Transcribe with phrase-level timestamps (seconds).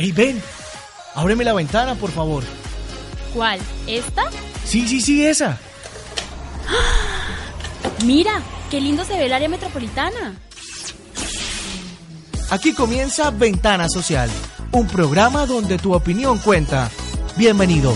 [0.00, 0.42] ¡Ey, Ben!
[1.14, 2.42] Ábreme la ventana, por favor.
[3.34, 3.60] ¿Cuál?
[3.86, 4.22] ¿Esta?
[4.64, 5.58] Sí, sí, sí, esa.
[8.06, 10.36] Mira, qué lindo se ve el área metropolitana.
[12.48, 14.30] Aquí comienza Ventana Social,
[14.72, 16.90] un programa donde tu opinión cuenta.
[17.36, 17.92] Bienvenido.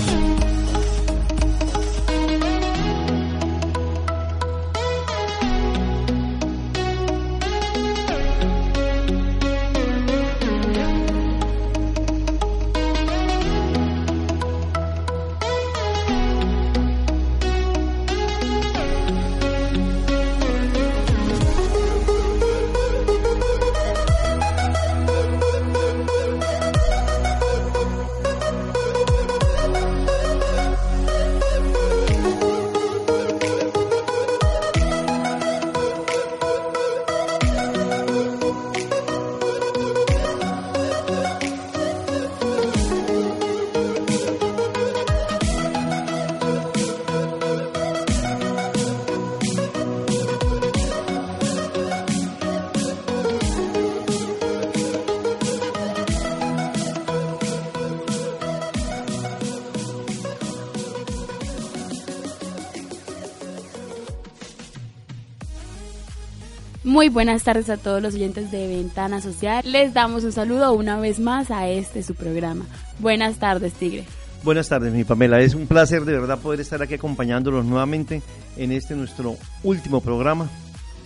[67.11, 69.63] Buenas tardes a todos los oyentes de Ventana Social.
[69.65, 72.65] Les damos un saludo una vez más a este su programa.
[72.99, 74.05] Buenas tardes, Tigre.
[74.43, 75.41] Buenas tardes, mi Pamela.
[75.41, 78.23] Es un placer de verdad poder estar aquí acompañándolos nuevamente
[78.57, 80.49] en este nuestro último programa.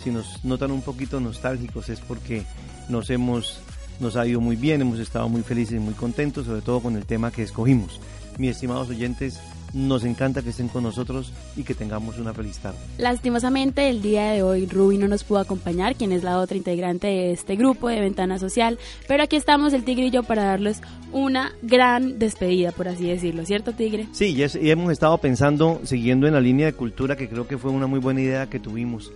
[0.03, 2.45] Si nos notan un poquito nostálgicos es porque
[2.89, 3.61] nos hemos
[4.01, 6.97] nos ha ido muy bien, hemos estado muy felices y muy contentos, sobre todo con
[6.97, 8.01] el tema que escogimos.
[8.39, 9.41] Mis estimados oyentes,
[9.73, 12.79] nos encanta que estén con nosotros y que tengamos una feliz tarde.
[12.99, 17.07] Lastimosamente, el día de hoy Ruby no nos pudo acompañar, quien es la otra integrante
[17.07, 20.81] de este grupo de Ventana Social, pero aquí estamos el Tigre y yo para darles
[21.13, 24.07] una gran despedida, por así decirlo, ¿cierto Tigre?
[24.13, 27.71] Sí, y, hemos estado pensando, siguiendo en la línea de cultura, que creo que fue
[27.71, 29.13] una muy buena idea que tuvimos.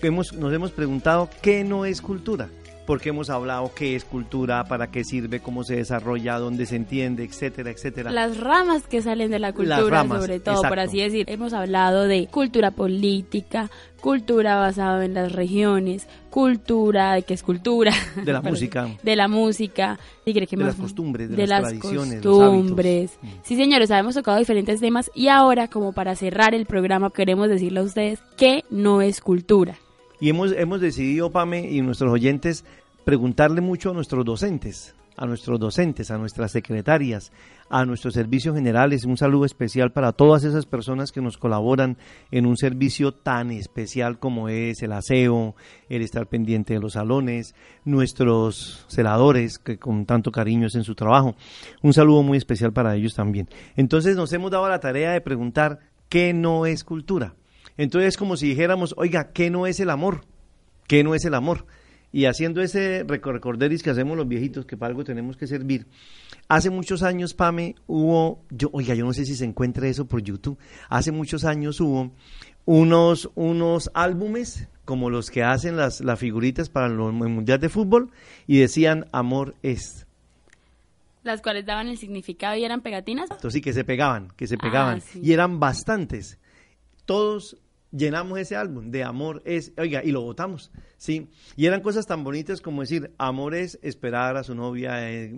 [0.00, 2.48] Hemos, nos hemos preguntado qué no es cultura
[2.88, 7.22] porque hemos hablado qué es cultura, para qué sirve, cómo se desarrolla, dónde se entiende,
[7.22, 8.10] etcétera, etcétera.
[8.10, 11.26] Las ramas que salen de la cultura, sobre todo, por así decir.
[11.28, 17.92] Hemos hablado de cultura política, cultura basada en las regiones, cultura, de qué es cultura.
[18.24, 18.88] De la música.
[19.02, 19.98] De la música.
[20.24, 23.18] de las costumbres, de, las, tradiciones, costumbres.
[23.20, 23.26] Mm.
[23.42, 27.80] Sí, señores, hemos tocado diferentes temas y ahora, como para cerrar el programa, queremos decirle
[27.80, 29.76] a ustedes que no es cultura.
[30.20, 32.64] Y hemos, hemos decidido, Pame, y nuestros oyentes,
[33.04, 37.32] preguntarle mucho a nuestros docentes, a nuestros docentes, a nuestras secretarias,
[37.70, 39.04] a nuestros servicios generales.
[39.04, 41.98] Un saludo especial para todas esas personas que nos colaboran
[42.30, 45.54] en un servicio tan especial como es el aseo,
[45.88, 47.54] el estar pendiente de los salones,
[47.84, 51.36] nuestros celadores que con tanto cariño es en su trabajo.
[51.82, 53.48] Un saludo muy especial para ellos también.
[53.76, 57.34] Entonces nos hemos dado la tarea de preguntar qué no es cultura.
[57.78, 60.26] Entonces es como si dijéramos, oiga, ¿qué no es el amor?
[60.86, 61.64] ¿Qué no es el amor?
[62.12, 65.86] Y haciendo ese recorderis que hacemos los viejitos, que para algo tenemos que servir.
[66.48, 70.22] Hace muchos años, Pame, hubo, yo, oiga, yo no sé si se encuentra eso por
[70.22, 70.58] YouTube.
[70.88, 72.10] Hace muchos años hubo
[72.64, 78.10] unos, unos álbumes como los que hacen las, las figuritas para los mundiales de fútbol
[78.46, 80.06] y decían amor es
[81.24, 83.30] las cuales daban el significado y eran pegatinas.
[83.30, 85.00] Entonces sí, que se pegaban, que se pegaban.
[85.00, 86.38] Ah, y eran bastantes.
[87.04, 87.58] Todos
[87.90, 91.28] llenamos ese álbum de amor es, oiga, y lo votamos, ¿sí?
[91.56, 95.34] Y eran cosas tan bonitas como decir, amor es esperar a su novia, eh,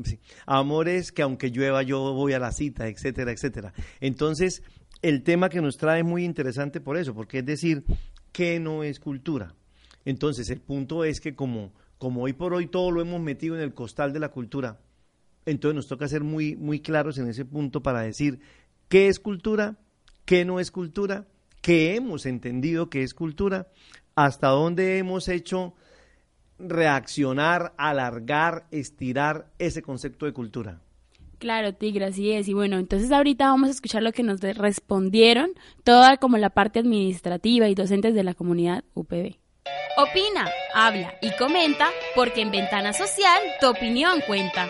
[0.47, 3.73] amor es que aunque llueva yo voy a la cita, etcétera, etcétera.
[4.01, 4.63] Entonces,
[5.03, 7.85] el tema que nos trae es muy interesante por eso, porque es decir,
[8.33, 9.55] ¿qué no es cultura?
[10.05, 13.63] Entonces, el punto es que como, como hoy por hoy todo lo hemos metido en
[13.63, 14.81] el costal de la cultura,
[15.47, 18.41] entonces nos toca ser muy, muy claros en ese punto para decir
[18.89, 19.79] qué es cultura,
[20.25, 21.27] qué no es cultura,
[21.61, 23.69] que hemos entendido que es cultura,
[24.15, 25.75] hasta dónde hemos hecho
[26.59, 30.81] reaccionar, alargar, estirar ese concepto de cultura.
[31.39, 32.49] Claro, Tigre, así es.
[32.49, 35.53] Y bueno, entonces ahorita vamos a escuchar lo que nos respondieron
[35.85, 39.37] toda como la parte administrativa y docentes de la comunidad UPB.
[39.97, 44.69] Opina, habla y comenta porque en Ventana Social tu opinión cuenta.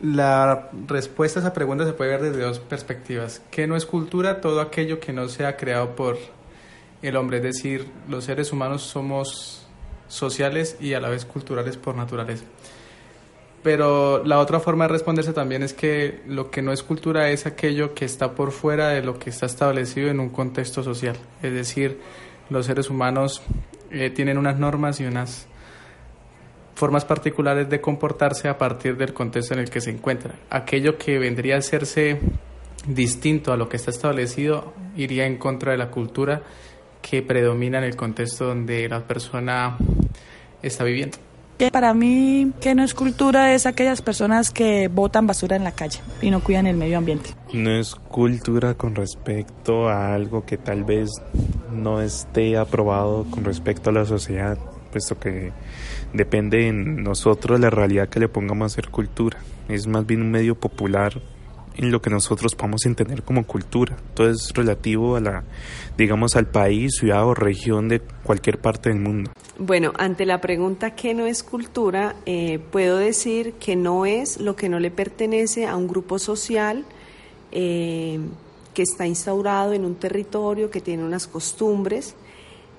[0.00, 3.42] La respuesta a esa pregunta se puede ver desde dos perspectivas.
[3.50, 4.40] ¿Qué no es cultura?
[4.40, 6.18] Todo aquello que no sea creado por
[7.02, 9.66] el hombre, es decir, los seres humanos somos
[10.06, 12.44] sociales y a la vez culturales por naturaleza.
[13.62, 17.46] Pero la otra forma de responderse también es que lo que no es cultura es
[17.46, 21.16] aquello que está por fuera de lo que está establecido en un contexto social.
[21.42, 22.00] Es decir,
[22.50, 23.42] los seres humanos
[23.90, 25.48] eh, tienen unas normas y unas
[26.78, 30.36] formas particulares de comportarse a partir del contexto en el que se encuentran.
[30.48, 32.20] Aquello que vendría a hacerse
[32.86, 36.42] distinto a lo que está establecido iría en contra de la cultura
[37.02, 39.76] que predomina en el contexto donde la persona
[40.62, 41.18] está viviendo.
[41.72, 45.98] Para mí, que no es cultura es aquellas personas que botan basura en la calle
[46.22, 47.30] y no cuidan el medio ambiente.
[47.52, 51.10] No es cultura con respecto a algo que tal vez
[51.72, 54.56] no esté aprobado con respecto a la sociedad,
[54.90, 55.52] puesto que
[56.12, 59.38] depende en nosotros la realidad que le pongamos a ser cultura.
[59.68, 61.20] Es más bien un medio popular
[61.78, 63.96] en lo que nosotros podemos entender como cultura.
[64.14, 65.44] Todo es relativo a la,
[65.96, 69.30] digamos, al país, ciudad o región de cualquier parte del mundo.
[69.58, 72.16] Bueno, ante la pregunta ¿qué no es cultura?
[72.26, 76.84] Eh, puedo decir que no es lo que no le pertenece a un grupo social
[77.52, 78.18] eh,
[78.74, 82.16] que está instaurado en un territorio, que tiene unas costumbres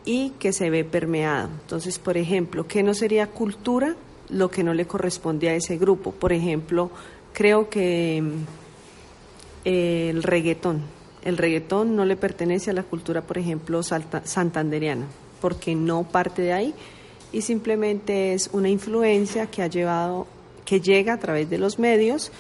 [0.05, 1.49] y que se ve permeado.
[1.61, 3.95] Entonces, por ejemplo, ¿qué no sería cultura?
[4.29, 6.11] Lo que no le corresponde a ese grupo.
[6.11, 6.91] Por ejemplo,
[7.33, 8.23] creo que
[9.63, 10.83] el reggaetón.
[11.23, 15.05] El reggaetón no le pertenece a la cultura, por ejemplo, santanderiana,
[15.41, 16.73] porque no parte de ahí
[17.31, 20.27] y simplemente es una influencia que ha llevado,
[20.65, 22.31] que llega a través de los medios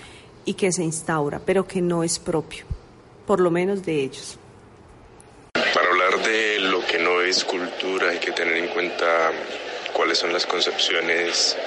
[0.45, 2.65] y que se instaura, pero que no es propio,
[3.27, 4.39] por lo menos de ellos.
[5.99, 9.33] Hablar de lo que no es cultura hay que tener en cuenta
[9.91, 11.57] cuáles son las concepciones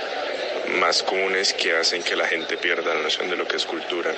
[0.79, 4.11] más comunes que hacen que la gente pierda la noción de lo que es cultura.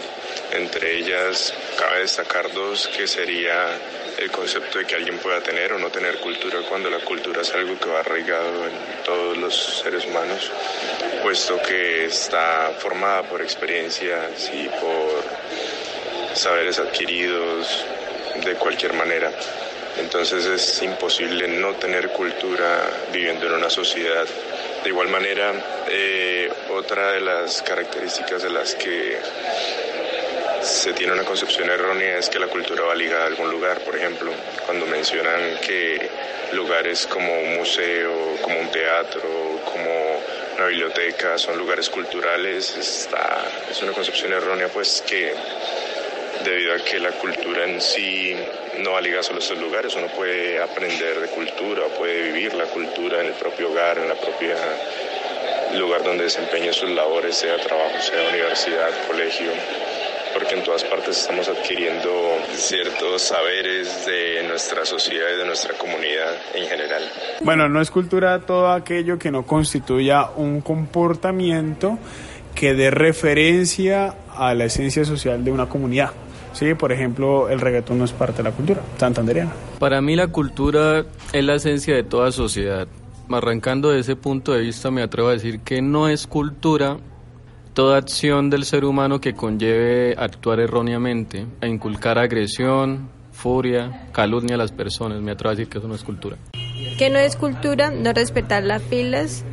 [0.53, 3.77] Entre ellas cabe destacar dos, que sería
[4.17, 7.53] el concepto de que alguien pueda tener o no tener cultura cuando la cultura es
[7.53, 10.49] algo que va arraigado en todos los seres humanos,
[11.25, 17.85] puesto que está formada por experiencias y por saberes adquiridos
[18.45, 19.33] de cualquier manera.
[19.99, 24.27] Entonces es imposible no tener cultura viviendo en una sociedad
[24.85, 25.55] de igual manera,
[25.89, 29.19] eh, otra de las características de las que
[30.61, 33.81] se tiene una concepción errónea es que la cultura va ligada a algún lugar.
[33.81, 34.31] Por ejemplo,
[34.67, 36.11] cuando mencionan que
[36.53, 39.23] lugares como un museo, como un teatro,
[39.65, 40.21] como
[40.57, 45.33] una biblioteca son lugares culturales, está, es una concepción errónea pues que
[46.45, 48.35] debido a que la cultura en sí
[48.83, 53.21] no va ligada solo estos lugares, uno puede aprender de cultura, puede vivir la cultura
[53.21, 54.57] en el propio hogar, en la propia
[55.79, 59.51] lugar donde desempeñe sus labores, sea trabajo, sea universidad, colegio,
[60.33, 62.11] porque en todas partes estamos adquiriendo
[62.55, 67.03] ciertos saberes de nuestra sociedad y de nuestra comunidad en general.
[67.41, 71.99] Bueno, no es cultura todo aquello que no constituya un comportamiento
[72.55, 76.13] que dé referencia a la esencia social de una comunidad.
[76.55, 79.53] Sí, por ejemplo, el reggaetón no es parte de la cultura santanderiana.
[79.79, 82.89] Para mí la cultura es la esencia de toda sociedad.
[83.29, 86.99] Arrancando de ese punto de vista me atrevo a decir que no es cultura
[87.73, 94.59] toda acción del ser humano que conlleve actuar erróneamente, a inculcar agresión, furia, calumnia a
[94.59, 95.21] las personas.
[95.21, 96.37] Me atrevo a decir que eso no es cultura.
[96.99, 99.45] Que no es cultura no respetar las filas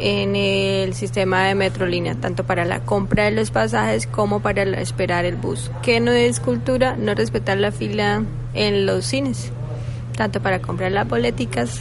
[0.00, 5.24] en el sistema de Metrolínea, tanto para la compra de los pasajes como para esperar
[5.24, 5.70] el bus.
[5.82, 8.22] Que no es cultura no respetar la fila
[8.54, 9.50] en los cines,
[10.16, 11.80] tanto para comprar las boleticas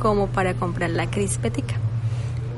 [0.00, 1.74] como para comprar la crispetica.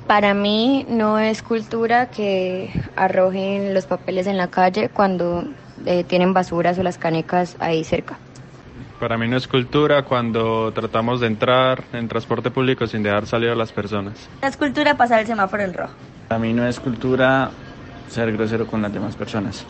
[0.06, 5.44] Para mí no es cultura que arrojen los papeles en la calle cuando
[5.84, 8.18] eh, tienen basuras o las canecas ahí cerca.
[9.00, 13.50] Para mí no es cultura cuando tratamos de entrar en transporte público sin dejar salir
[13.50, 14.28] a las personas.
[14.40, 15.92] No es cultura pasar el semáforo en rojo.
[16.28, 17.50] Para mí no es cultura
[18.08, 19.66] ser grosero con las demás personas.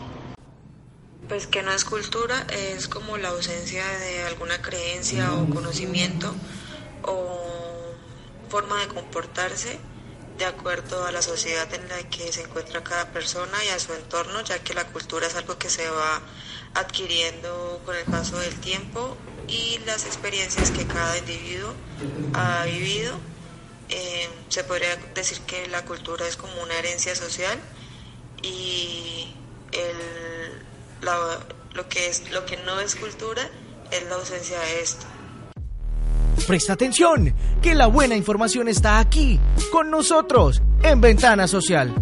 [1.27, 2.35] Pues que no es cultura
[2.73, 6.33] es como la ausencia de alguna creencia o conocimiento
[7.03, 7.37] o
[8.47, 9.77] forma de comportarse
[10.37, 13.93] de acuerdo a la sociedad en la que se encuentra cada persona y a su
[13.93, 16.21] entorno, ya que la cultura es algo que se va
[16.73, 21.73] adquiriendo con el paso del tiempo y las experiencias que cada individuo
[22.33, 23.17] ha vivido.
[23.89, 27.57] Eh, se podría decir que la cultura es como una herencia social
[28.41, 29.33] y
[31.73, 33.49] lo, que es, lo que no es cultura
[33.91, 35.05] es la ausencia de esto.
[36.45, 39.39] Presta atención, que la buena información está aquí,
[39.71, 41.93] con nosotros, en Ventana Social.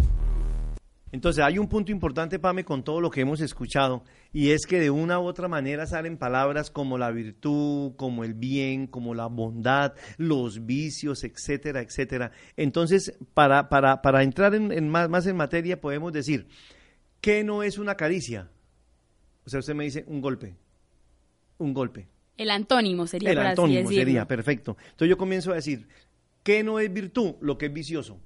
[1.12, 4.80] Entonces hay un punto importante, Pame, con todo lo que hemos escuchado, y es que
[4.80, 9.26] de una u otra manera salen palabras como la virtud, como el bien, como la
[9.26, 12.32] bondad, los vicios, etcétera, etcétera.
[12.56, 16.48] Entonces, para, para, para entrar en, más, más en materia, podemos decir,
[17.20, 18.50] ¿qué no es una caricia?
[19.44, 20.56] O sea, usted me dice un golpe,
[21.58, 22.08] un golpe.
[22.36, 24.76] El antónimo sería, El antónimo sería, perfecto.
[24.80, 25.86] Entonces yo comienzo a decir,
[26.42, 27.36] ¿qué no es virtud?
[27.40, 28.20] Lo que es vicioso.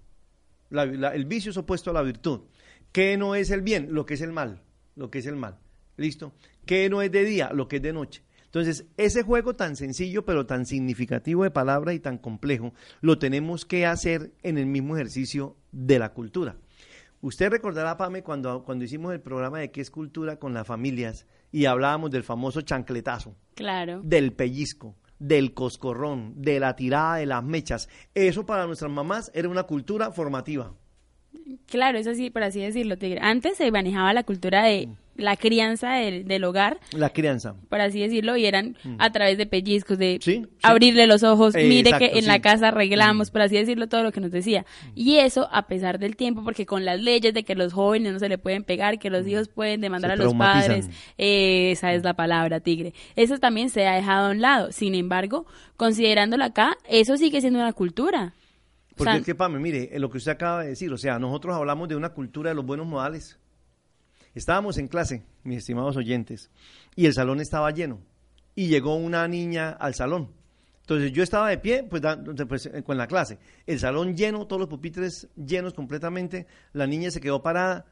[0.70, 2.40] el vicio es opuesto a la virtud.
[2.92, 3.88] ¿Qué no es el bien?
[3.90, 4.62] Lo que es el mal.
[4.96, 5.58] Lo que es el mal.
[5.96, 6.32] ¿Listo?
[6.66, 7.50] ¿Qué no es de día?
[7.52, 8.22] Lo que es de noche.
[8.46, 13.64] Entonces, ese juego tan sencillo, pero tan significativo de palabra y tan complejo, lo tenemos
[13.64, 16.56] que hacer en el mismo ejercicio de la cultura.
[17.20, 21.26] Usted recordará, Pame, cuando, cuando hicimos el programa de qué es cultura con las familias
[21.52, 23.36] y hablábamos del famoso chancletazo.
[23.54, 24.00] Claro.
[24.02, 27.88] Del pellizco, del coscorrón, de la tirada de las mechas.
[28.14, 30.74] Eso para nuestras mamás era una cultura formativa.
[31.66, 33.20] Claro, eso sí, por así decirlo, Tigre.
[33.22, 34.96] Antes se manejaba la cultura de mm.
[35.16, 36.80] la crianza del, hogar.
[36.92, 37.54] La crianza.
[37.68, 38.96] Por así decirlo, y eran mm.
[38.98, 40.18] a través de pellizcos, de
[40.62, 43.32] abrirle los ojos, mire que en la casa arreglamos, mm.
[43.32, 44.66] por así decirlo, todo lo que nos decía.
[44.96, 48.18] Y eso a pesar del tiempo, porque con las leyes de que los jóvenes no
[48.18, 52.14] se le pueden pegar, que los hijos pueden demandar a los padres, esa es la
[52.14, 52.94] palabra, Tigre.
[53.14, 54.72] Eso también se ha dejado a un lado.
[54.72, 55.46] Sin embargo,
[55.76, 58.34] considerándolo acá, eso sigue siendo una cultura.
[59.04, 61.88] Porque es que, Pame, mire, lo que usted acaba de decir, o sea, nosotros hablamos
[61.88, 63.38] de una cultura de los buenos modales.
[64.34, 66.50] Estábamos en clase, mis estimados oyentes,
[66.94, 68.00] y el salón estaba lleno.
[68.54, 70.30] Y llegó una niña al salón.
[70.82, 72.02] Entonces yo estaba de pie, pues,
[72.48, 73.38] pues eh, con la clase.
[73.66, 76.46] El salón lleno, todos los pupitres llenos completamente.
[76.72, 77.86] La niña se quedó parada,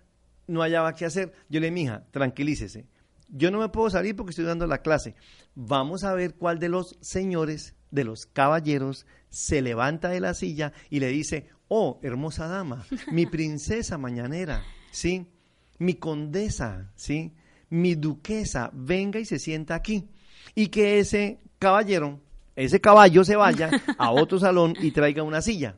[0.47, 1.33] no hallaba qué hacer.
[1.49, 2.87] Yo le dije, mija, tranquilícese.
[3.29, 5.15] Yo no me puedo salir porque estoy dando la clase.
[5.55, 10.73] Vamos a ver cuál de los señores, de los caballeros, se levanta de la silla
[10.91, 15.27] y le dice, oh, hermosa dama, mi princesa mañanera, ¿sí?
[15.79, 17.35] Mi condesa, ¿sí?
[17.71, 20.09] Mi duquesa, venga y se sienta aquí.
[20.55, 22.21] Y que ese caballero,
[22.57, 25.77] ese caballo se vaya a otro salón y traiga una silla.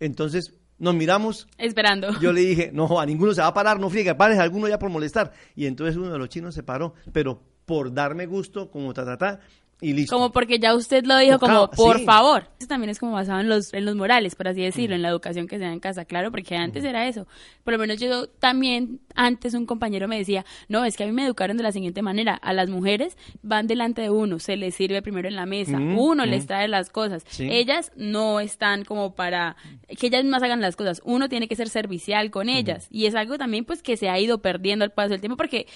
[0.00, 1.48] Entonces, nos miramos.
[1.58, 2.08] Esperando.
[2.20, 4.68] Yo le dije, no, a ninguno se va a parar, no friegue, pares a alguno
[4.68, 5.32] ya por molestar.
[5.54, 9.18] Y entonces uno de los chinos se paró, pero por darme gusto, como ta, ta,
[9.18, 9.40] ta,
[10.08, 12.48] como porque ya usted lo dijo, como por favor.
[12.58, 15.08] Eso también es como basado en los, en los morales, por así decirlo, en la
[15.08, 17.26] educación que se da en casa, claro, porque antes era eso.
[17.62, 21.12] Por lo menos yo también, antes un compañero me decía, no, es que a mí
[21.12, 24.74] me educaron de la siguiente manera, a las mujeres van delante de uno, se les
[24.74, 29.56] sirve primero en la mesa, uno les trae las cosas, ellas no están como para
[29.98, 33.14] que ellas más hagan las cosas, uno tiene que ser servicial con ellas, y es
[33.14, 35.66] algo también pues que se ha ido perdiendo al paso del tiempo, porque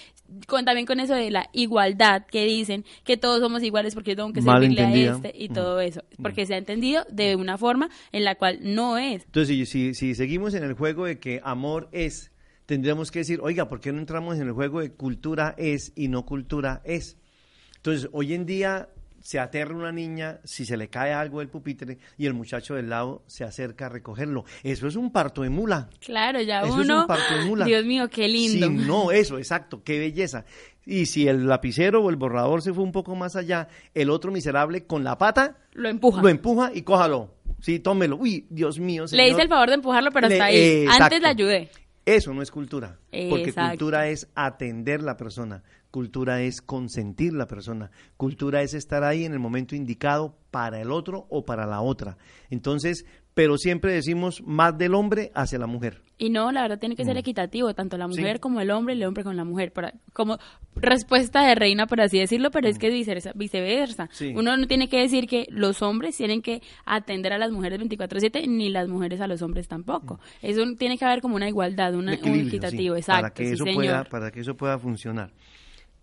[0.47, 4.17] con, también con eso de la igualdad que dicen, que todos somos iguales, porque yo
[4.17, 5.53] tengo que servirle a este y mm.
[5.53, 6.03] todo eso.
[6.21, 9.23] Porque se ha entendido de una forma en la cual no es.
[9.25, 12.31] Entonces, si, si, seguimos en el juego de que amor es,
[12.65, 16.07] tendríamos que decir, oiga, ¿por qué no entramos en el juego de cultura es y
[16.07, 17.17] no cultura es?
[17.77, 18.89] Entonces, hoy en día
[19.23, 22.89] se aterra una niña si se le cae algo del pupitre y el muchacho del
[22.89, 24.43] lado se acerca a recogerlo.
[24.63, 25.89] Eso es un parto de mula.
[25.99, 26.81] Claro, ya uno.
[26.81, 27.65] Es un parto de mula.
[27.65, 28.67] Dios mío, qué lindo.
[28.67, 30.45] Sí, no, eso, exacto, qué belleza.
[30.85, 34.31] Y si el lapicero o el borrador se fue un poco más allá, el otro
[34.31, 36.21] miserable con la pata lo empuja.
[36.21, 37.33] Lo empuja y cójalo.
[37.61, 38.17] Sí, tómelo.
[38.17, 39.05] Uy, Dios mío.
[39.11, 40.85] Le hice el favor de empujarlo, pero está ahí.
[40.89, 41.69] Antes le ayudé.
[42.05, 42.99] Eso no es cultura.
[43.29, 45.63] Porque cultura es atender la persona.
[45.89, 47.91] Cultura es consentir la persona.
[48.17, 52.17] Cultura es estar ahí en el momento indicado para el otro o para la otra.
[52.49, 56.01] Entonces, pero siempre decimos más del hombre hacia la mujer.
[56.17, 57.19] Y no, la verdad tiene que ser mm.
[57.19, 59.73] equitativo, tanto la mujer como el hombre, el hombre con la mujer,
[60.13, 60.37] como
[60.75, 62.79] respuesta de reina, por así decirlo, pero es mm.
[62.79, 63.31] que viceversa.
[63.33, 64.09] viceversa.
[64.35, 68.47] Uno no tiene que decir que los hombres tienen que atender a las mujeres 24/7,
[68.47, 70.15] ni las mujeres a los hombres tampoco.
[70.15, 70.45] Mm.
[70.45, 73.21] Eso tiene que haber como una igualdad, un equitativo, exacto.
[73.23, 75.33] Para que, eso pueda, para que eso pueda funcionar.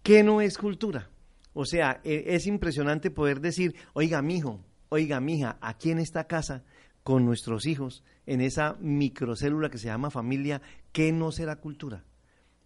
[0.03, 1.09] ¿Qué no es cultura?
[1.53, 6.65] O sea, e, es impresionante poder decir, oiga, mijo, oiga, mija, aquí en esta casa
[7.03, 12.05] con nuestros hijos en esa microcélula que se llama familia, ¿qué no será cultura?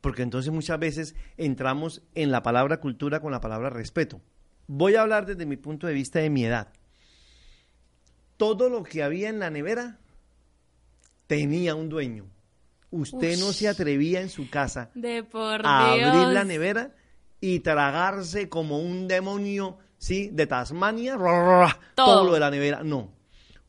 [0.01, 4.21] Porque entonces muchas veces entramos en la palabra cultura con la palabra respeto.
[4.67, 6.69] Voy a hablar desde mi punto de vista de mi edad.
[8.37, 9.99] Todo lo que había en la nevera
[11.27, 12.27] tenía un dueño.
[12.91, 14.91] Usted no se atrevía en su casa
[15.65, 16.95] a abrir la nevera
[17.41, 20.29] y tragarse como un demonio, ¿sí?
[20.33, 21.17] De Tasmania,
[21.95, 22.85] todo lo de la nevera.
[22.85, 23.14] No,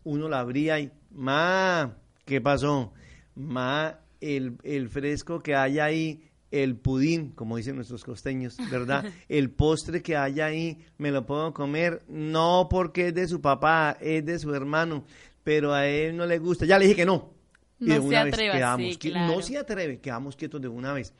[0.05, 2.93] uno la abría y, ma, ¿qué pasó?
[3.35, 9.03] Ma, el, el fresco que hay ahí, el pudín, como dicen nuestros costeños, ¿verdad?
[9.27, 12.03] El postre que hay ahí, ¿me lo puedo comer?
[12.07, 15.03] No porque es de su papá, es de su hermano,
[15.43, 16.65] pero a él no le gusta.
[16.65, 17.33] Ya le dije que no.
[17.79, 19.35] y No de se una vez quedamos sí, qui- claro.
[19.35, 21.13] No se atreve, quedamos quietos de una vez.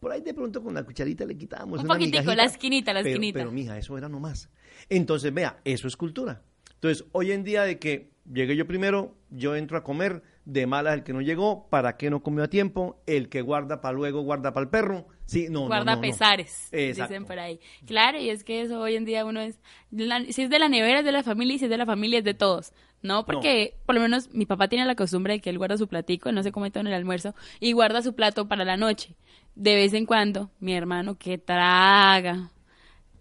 [0.00, 2.92] Por ahí de pronto con la cucharita le quitábamos Un una poquitico, migajita, la esquinita,
[2.92, 3.38] la pero- esquinita.
[3.38, 4.48] Pero, mija, eso era nomás.
[4.88, 6.42] Entonces, vea, eso es cultura.
[6.74, 10.94] Entonces, hoy en día de que llegué yo primero, yo entro a comer, de malas
[10.94, 14.22] el que no llegó, para que no comió a tiempo, el que guarda para luego,
[14.22, 15.06] guarda para el perro.
[15.24, 16.00] Sí, no, no, guarda no, no.
[16.02, 17.12] pesares, Exacto.
[17.14, 17.60] dicen por ahí.
[17.86, 19.60] Claro, y es que eso hoy en día uno es,
[19.90, 21.86] la- si es de la nevera es de la familia y si es de la
[21.86, 23.24] familia es de todos, ¿no?
[23.24, 26.28] Porque por lo menos mi papá tiene la costumbre de que él guarda su platico,
[26.28, 29.14] él no se come todo en el almuerzo, y guarda su plato para la noche.
[29.54, 32.50] De vez en cuando, mi hermano que traga,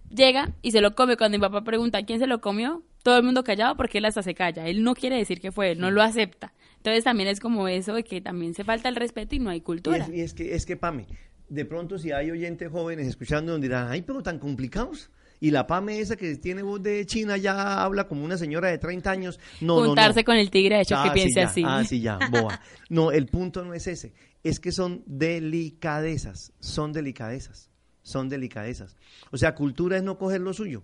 [0.09, 1.17] llega y se lo come.
[1.17, 4.21] Cuando mi papá pregunta quién se lo comió, todo el mundo callado porque él hasta
[4.23, 4.67] se calla.
[4.67, 6.53] Él no quiere decir que fue él, no lo acepta.
[6.77, 9.57] Entonces también es como eso de que también se falta el respeto y no hay
[9.59, 9.97] Y cultura.
[10.05, 11.07] es, y es que, es que, Pame,
[11.49, 15.09] de pronto si hay oyentes jóvenes escuchando, dirán, ay, pero tan complicados.
[15.39, 18.77] Y la Pame esa que tiene voz de China ya habla como una señora de
[18.77, 19.39] 30 años.
[19.59, 20.25] No, Juntarse no.
[20.25, 21.47] con el tigre ha hecho que Ah, piense sí, ya.
[21.47, 21.63] así.
[21.65, 22.59] Ah, sí, ya, boa.
[22.89, 24.13] No, el punto no es ese.
[24.43, 27.69] Es que son delicadezas, son delicadezas,
[28.03, 28.95] son delicadezas.
[29.31, 30.83] O sea, cultura es no coger lo suyo.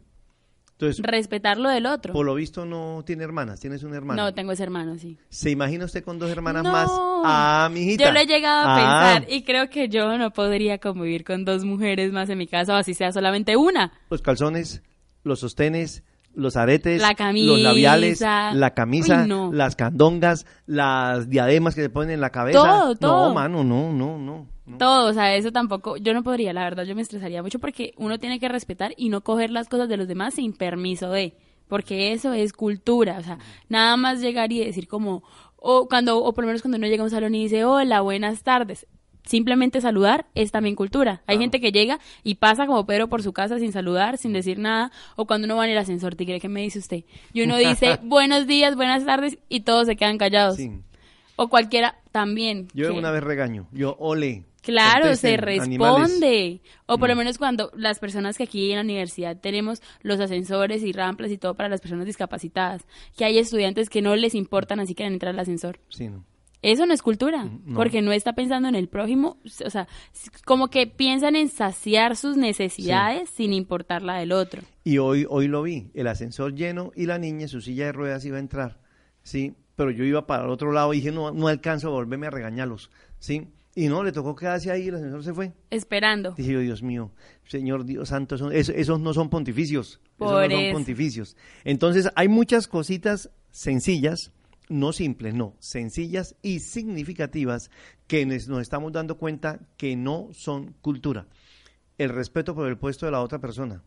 [0.80, 2.14] Entonces, Respetar lo del otro.
[2.14, 4.22] por lo visto no tiene hermanas, tienes un hermano.
[4.24, 5.18] No, tengo ese hermano, sí.
[5.30, 6.72] ¿Se imagina usted con dos hermanas No.
[6.72, 6.88] más?
[6.92, 8.06] Ah, mijita.
[8.06, 11.46] Yo lo he llegado a Ah, pensar y creo que yo no podría convivir con
[11.46, 13.92] dos mujeres más en mi casa o así sea solamente una.
[14.12, 14.84] Los calzones,
[15.24, 16.04] los sostenes,
[16.36, 17.48] los aretes, La camisa.
[17.54, 19.52] los labiales, la camisa, Uy, no.
[19.52, 22.60] las candongas, las diademas que se ponen en la cabeza.
[22.60, 23.28] Todo, todo.
[23.30, 24.48] No, mano, no, no, no.
[24.78, 27.94] Todo, o sea, eso tampoco, yo no podría, la verdad, yo me estresaría mucho porque
[27.98, 31.36] uno tiene que respetar y no coger las cosas de los demás sin permiso de,
[31.68, 33.38] porque eso es cultura, o sea,
[33.70, 35.24] nada más llegar y decir como,
[35.56, 38.02] o cuando, o por lo menos cuando uno llega a un salón y dice, hola,
[38.02, 38.86] buenas tardes,
[39.24, 41.22] simplemente saludar es también cultura.
[41.28, 44.58] Hay gente que llega y pasa como Pedro por su casa sin saludar, sin decir
[44.60, 47.04] nada, o cuando uno va en el ascensor, tigre, ¿qué me dice usted?
[47.34, 50.56] Y uno dice, buenos días, buenas tardes, y todos se quedan callados.
[50.58, 50.72] Sí.
[51.36, 52.68] O cualquiera también.
[52.74, 53.68] Yo que- una vez regaño.
[53.72, 54.46] Yo, ole.
[54.72, 55.98] Claro, se animales.
[56.10, 56.62] responde.
[56.86, 57.18] O por lo Mm.
[57.20, 61.38] menos cuando las personas que aquí en la universidad tenemos los ascensores y rampas y
[61.38, 62.86] todo para las personas discapacitadas,
[63.18, 65.80] que hay estudiantes que no les importan así quieren entrar al ascensor.
[65.90, 66.24] Sí, no.
[66.64, 67.76] Eso no es cultura, no.
[67.76, 69.88] porque no está pensando en el prójimo, o sea,
[70.44, 74.64] como que piensan en saciar sus necesidades sin importar la del otro.
[74.84, 77.92] Y hoy, hoy lo vi, el ascensor lleno y la niña en su silla de
[77.92, 78.80] ruedas iba a entrar,
[79.22, 79.54] ¿sí?
[79.76, 82.32] Pero yo iba para el otro lado y dije, no, no alcanzo a volverme a
[82.32, 82.90] regañarlos,
[83.20, 83.48] ¿sí?
[83.80, 85.54] Y no, le tocó quedarse ahí y el ascensor se fue.
[85.70, 86.32] Esperando.
[86.32, 87.12] Dije yo, Dios mío,
[87.46, 90.02] Señor Dios Santo, son- esos no son pontificios.
[90.20, 91.38] Esos no son pontificios.
[91.64, 94.32] Entonces, hay muchas cositas sencillas,
[94.68, 97.70] no simples, no, sencillas y significativas
[98.08, 101.28] que nos, nos estamos dando cuenta que no son cultura.
[102.00, 103.84] El respeto por el puesto de la otra persona.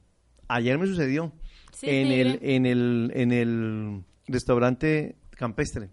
[0.46, 1.32] Ayer me sucedió
[1.72, 5.90] Sí, en, el, en, el, en el restaurante campestre.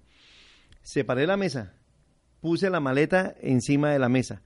[0.83, 1.73] Separé la mesa,
[2.41, 4.41] puse la maleta encima de la mesa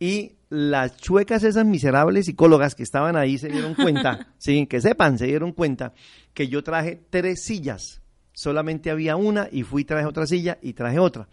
[0.00, 5.18] y las chuecas esas miserables psicólogas que estaban ahí se dieron cuenta, sí, que sepan,
[5.18, 5.92] se dieron cuenta
[6.34, 8.00] que yo traje tres sillas.
[8.32, 11.28] Solamente había una y fui, traje otra silla y traje otra.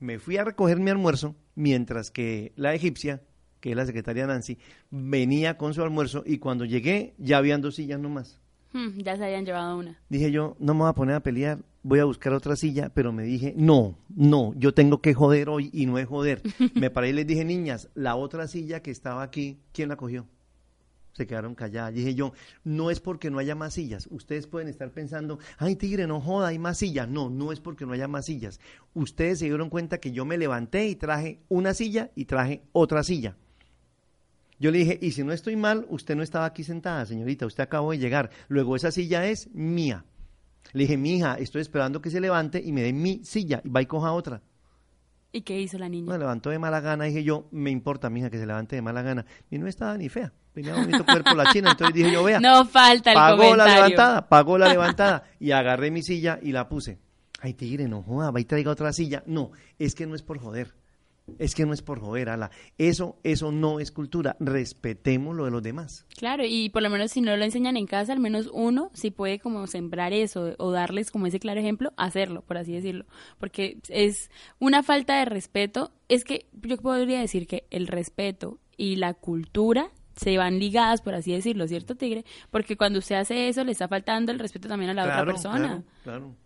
[0.00, 3.22] Me fui a recoger mi almuerzo mientras que la egipcia,
[3.60, 4.58] que es la secretaria Nancy,
[4.90, 8.40] venía con su almuerzo y cuando llegué ya habían dos sillas nomás.
[8.72, 10.00] Hmm, ya se habían llevado una.
[10.08, 13.12] Dije yo, no me voy a poner a pelear, voy a buscar otra silla, pero
[13.12, 16.42] me dije, no, no, yo tengo que joder hoy y no es joder.
[16.74, 20.26] me paré y les dije, niñas, la otra silla que estaba aquí, ¿quién la cogió?
[21.12, 21.94] Se quedaron calladas.
[21.94, 22.32] Dije yo,
[22.64, 24.08] no es porque no haya más sillas.
[24.10, 27.08] Ustedes pueden estar pensando, ay, tigre, no joda, hay más sillas.
[27.08, 28.60] No, no es porque no haya más sillas.
[28.92, 33.04] Ustedes se dieron cuenta que yo me levanté y traje una silla y traje otra
[33.04, 33.36] silla.
[34.58, 37.62] Yo le dije, y si no estoy mal, usted no estaba aquí sentada, señorita, usted
[37.62, 38.30] acabó de llegar.
[38.48, 40.04] Luego esa silla es mía.
[40.72, 43.68] Le dije, mi hija, estoy esperando que se levante y me dé mi silla y
[43.68, 44.42] va y coja otra.
[45.32, 46.10] ¿Y qué hizo la niña?
[46.10, 48.82] Me levantó de mala gana, dije yo, me importa, mi hija, que se levante de
[48.82, 49.26] mala gana.
[49.50, 52.40] Y no estaba ni fea, tenía bonito cuerpo la china, entonces dije yo, vea.
[52.40, 56.68] No falta el pagó la levantada, pagó la levantada y agarré mi silla y la
[56.68, 56.98] puse.
[57.40, 59.22] Ay, tigre, no joda, va y traiga otra silla.
[59.26, 60.74] No, es que no es por joder.
[61.38, 62.50] Es que no es por joder, ala.
[62.78, 64.36] Eso, eso no es cultura.
[64.38, 66.06] Respetemos lo de los demás.
[66.16, 69.10] Claro, y por lo menos si no lo enseñan en casa, al menos uno si
[69.10, 73.06] puede como sembrar eso o darles como ese claro ejemplo, hacerlo, por así decirlo.
[73.38, 75.92] Porque es una falta de respeto.
[76.08, 81.14] Es que yo podría decir que el respeto y la cultura se van ligadas, por
[81.14, 82.24] así decirlo, ¿cierto, Tigre?
[82.50, 85.68] Porque cuando usted hace eso, le está faltando el respeto también a la otra persona.
[85.68, 86.36] Claro, claro.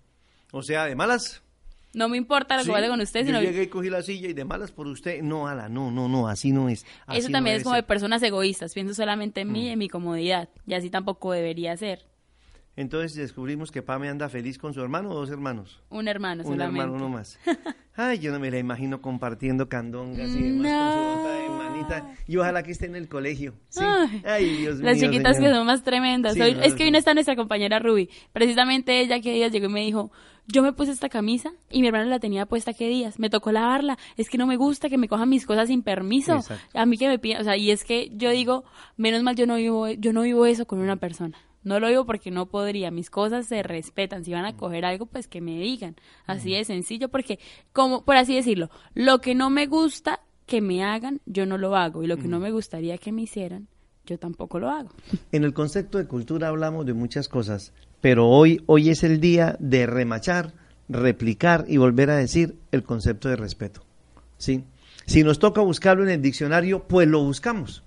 [0.52, 1.42] O sea, de malas.
[1.92, 4.02] No me importa lo que Sí, pase con usted, yo sino llegué y cogí la
[4.02, 5.22] silla y de malas por usted.
[5.22, 6.86] No, ala, no, no, no, así no es.
[7.06, 8.74] así eso no también es como de personas egoístas.
[8.74, 10.48] Pienso solamente en mí y en mi comodidad.
[10.66, 12.06] Y así tampoco debería ser.
[12.76, 15.82] Entonces descubrimos que Pame anda feliz con su hermano o dos hermanos.
[15.90, 16.80] Un hermano Un solamente.
[16.80, 17.38] hermano, uno más.
[17.96, 22.14] Ay, yo no me la imagino compartiendo candongas y demás con su bota de manita.
[22.28, 23.54] Y ojalá que esté en el colegio.
[23.68, 23.84] Sí.
[24.24, 25.50] Ay, Dios Las mío, chiquitas señor.
[25.50, 26.34] que son más tremendas.
[26.34, 26.86] Sí, Hoy- no, es que no.
[26.86, 28.08] hoy no está nuestra compañera Ruby.
[28.32, 30.10] Precisamente ella que días llegó y me dijo,
[30.52, 33.18] yo me puse esta camisa y mi hermana la tenía puesta qué días.
[33.18, 33.98] Me tocó lavarla.
[34.16, 36.36] Es que no me gusta que me cojan mis cosas sin permiso.
[36.36, 36.78] Exacto.
[36.78, 38.64] A mí que me piden, o sea, y es que yo digo,
[38.96, 41.38] menos mal yo no vivo, yo no vivo eso con una persona.
[41.62, 42.90] No lo vivo porque no podría.
[42.90, 44.24] Mis cosas se respetan.
[44.24, 45.96] Si van a coger algo, pues que me digan.
[46.26, 47.38] Así de sencillo, porque,
[47.72, 51.76] como, por así decirlo, lo que no me gusta que me hagan, yo no lo
[51.76, 52.02] hago.
[52.02, 53.68] Y lo que no me gustaría que me hicieran,
[54.06, 54.90] yo tampoco lo hago.
[55.32, 59.56] En el concepto de cultura hablamos de muchas cosas, pero hoy, hoy es el día
[59.58, 60.52] de remachar,
[60.88, 63.82] replicar y volver a decir el concepto de respeto.
[64.38, 64.64] ¿sí?
[65.06, 67.82] Si nos toca buscarlo en el diccionario, pues lo buscamos.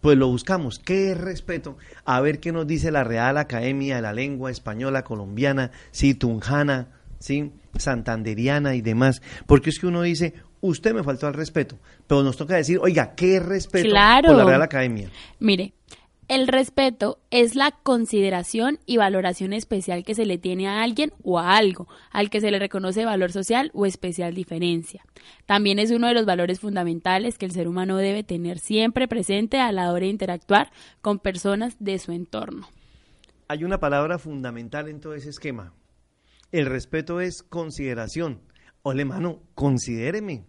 [0.00, 0.78] Pues lo buscamos.
[0.78, 1.76] ¿Qué es respeto?
[2.04, 6.88] A ver qué nos dice la Real Academia de la Lengua Española Colombiana, sí, tunjana,
[7.18, 9.22] sí, santanderiana y demás.
[9.46, 13.14] Porque es que uno dice, usted me faltó al respeto, pero nos toca decir, oiga,
[13.16, 14.28] ¿qué es respeto Claro.
[14.28, 15.10] por la Real Academia?
[15.40, 15.72] Mire,
[16.28, 21.38] el respeto es la consideración y valoración especial que se le tiene a alguien o
[21.38, 25.02] a algo, al que se le reconoce valor social o especial diferencia.
[25.46, 29.58] También es uno de los valores fundamentales que el ser humano debe tener siempre presente
[29.58, 32.68] a la hora de interactuar con personas de su entorno.
[33.48, 35.72] Hay una palabra fundamental en todo ese esquema.
[36.52, 38.42] El respeto es consideración.
[38.82, 40.44] Ole, mano, considéreme.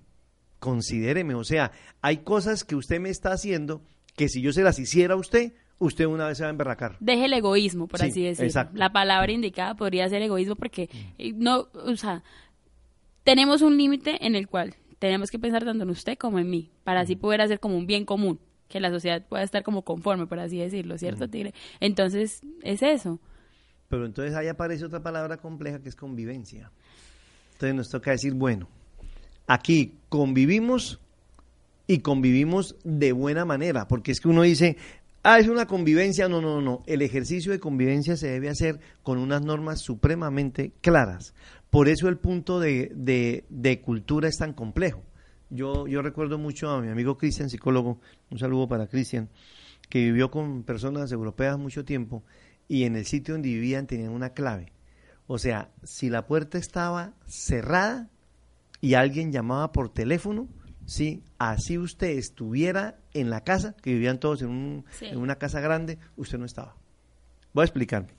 [0.59, 1.35] Considéreme.
[1.35, 3.81] O sea, hay cosas que usted me está haciendo
[4.17, 6.97] que si yo se las hiciera a usted, usted una vez se va a emberracar.
[6.99, 8.47] Deje el egoísmo, por Sí, así decirlo.
[8.47, 8.77] exacto.
[8.77, 12.23] La palabra indicada podría ser egoísmo porque eh, no, o sea,
[13.23, 16.69] tenemos un límite en el cual tenemos que pensar tanto en usted como en mí,
[16.83, 20.27] para así poder hacer como un bien común, que la sociedad pueda estar como conforme,
[20.27, 21.53] por así decirlo, ¿cierto, Tigre?
[21.79, 23.19] Entonces, es eso.
[23.87, 26.71] Pero entonces ahí aparece otra palabra compleja que es convivencia.
[27.53, 28.67] Entonces nos toca decir, bueno,
[29.47, 30.99] aquí convivimos
[31.87, 34.77] y convivimos de buena manera, porque es que uno dice,
[35.23, 39.17] ah, es una convivencia, no, no, no, el ejercicio de convivencia se debe hacer con
[39.17, 41.33] unas normas supremamente claras.
[41.69, 45.03] Por eso el punto de, de- de cultura es tan complejo.
[45.49, 49.29] Yo, yo recuerdo mucho a mi amigo Cristian, psicólogo, un saludo para Cristian,
[49.89, 52.23] que vivió con personas europeas mucho tiempo
[52.67, 54.71] y en el sitio donde vivían tenían una clave.
[55.27, 58.09] O sea, si la puerta estaba cerrada
[58.81, 60.47] y alguien llamaba por teléfono,
[60.89, 65.05] sí, así usted estuviera en la casa, que vivían todos en, un- Sí.
[65.05, 66.75] en una casa grande, usted no estaba.
[67.53, 68.09] Voy a explicarme.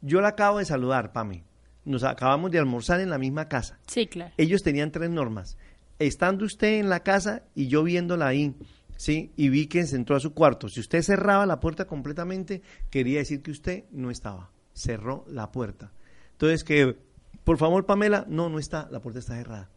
[0.00, 1.44] Yo la acabo de saludar, Pame.
[1.84, 3.78] Nos acabamos de almorzar en la misma casa.
[3.86, 4.32] Sí, claro.
[4.36, 5.56] Ellos tenían tres normas.
[5.98, 8.54] Estando usted en la casa y yo viéndola ahí,
[8.96, 9.32] ¿sí?
[9.36, 10.68] Y vi que se entró a su cuarto.
[10.68, 14.50] Si usted cerraba la puerta completamente, quería decir que usted no estaba.
[14.74, 15.90] Cerró la puerta.
[16.32, 16.96] Entonces, que,
[17.42, 19.70] por favor, Pamela, no, no está, la puerta está cerrada.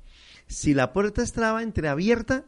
[0.52, 2.44] Si la puerta estaba entreabierta,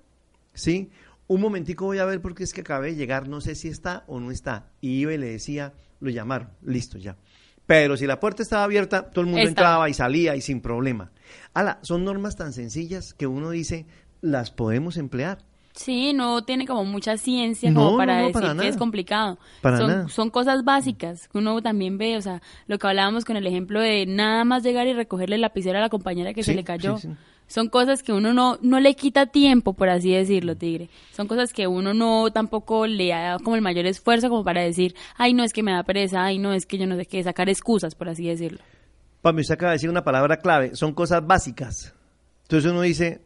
[0.53, 0.91] ¿sí?
[1.27, 4.03] Un momentico voy a ver porque es que acabé de llegar, no sé si está
[4.07, 4.67] o no está.
[4.81, 7.15] Y iba y le decía, lo llamaron, listo ya.
[7.65, 11.11] Pero si la puerta estaba abierta, todo el mundo entraba y salía y sin problema.
[11.53, 13.85] Ala, son normas tan sencillas que uno dice,
[14.19, 15.37] las podemos emplear.
[15.71, 18.77] Sí, no tiene como mucha ciencia No, como para no, no, decir para que es
[18.77, 19.39] complicado.
[19.61, 20.09] Para son, nada.
[20.09, 23.79] son cosas básicas que uno también ve, o sea, lo que hablábamos con el ejemplo
[23.79, 26.97] de nada más llegar y recogerle la lapicera a la compañera que se le cayó.
[26.97, 27.15] sí, sí.
[27.53, 30.89] Son cosas que uno no, no le quita tiempo, por así decirlo, Tigre.
[31.11, 34.95] Son cosas que uno no tampoco le da como el mayor esfuerzo como para decir,
[35.17, 37.21] ay, no es que me da pereza, ay, no es que yo no sé qué,
[37.21, 38.57] sacar excusas, por así decirlo.
[39.21, 41.93] Pame, usted acaba de decir una palabra clave, son cosas básicas.
[42.41, 43.21] Entonces uno dice,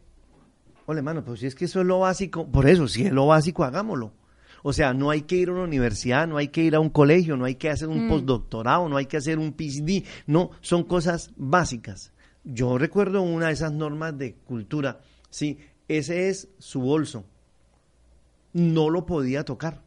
[0.84, 3.28] ole, mano, pues si es que eso es lo básico, por eso, si es lo
[3.28, 4.12] básico, hagámoslo.
[4.62, 6.90] O sea, no hay que ir a una universidad, no hay que ir a un
[6.90, 8.10] colegio, no hay que hacer un Mm.
[8.10, 12.12] postdoctorado, no hay que hacer un PhD, no, son cosas básicas.
[12.50, 17.24] Yo recuerdo una de esas normas de cultura, sí, ese es su bolso.
[18.54, 19.82] No lo podía tocar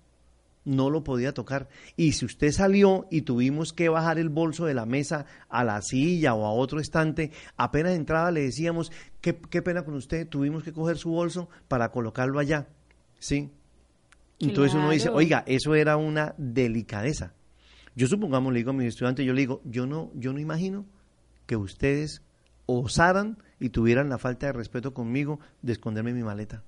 [0.64, 1.70] no lo podía tocar.
[1.98, 5.82] Y si usted salió y tuvimos que bajar el bolso de la mesa a la
[5.82, 10.64] silla o a otro estante, apenas entraba le decíamos, qué, qué pena con usted, tuvimos
[10.64, 12.68] que coger su bolso para colocarlo allá.
[13.20, 13.50] ¿Sí?
[14.40, 17.34] Entonces uno dice, oiga, eso era una delicadeza.
[17.96, 20.86] Yo supongamos, le digo a mis estudiantes, yo le digo, yo no, yo no imagino
[21.46, 22.24] que ustedes
[22.80, 26.64] osaran y tuvieran la falta de respeto conmigo de esconderme mi maleta.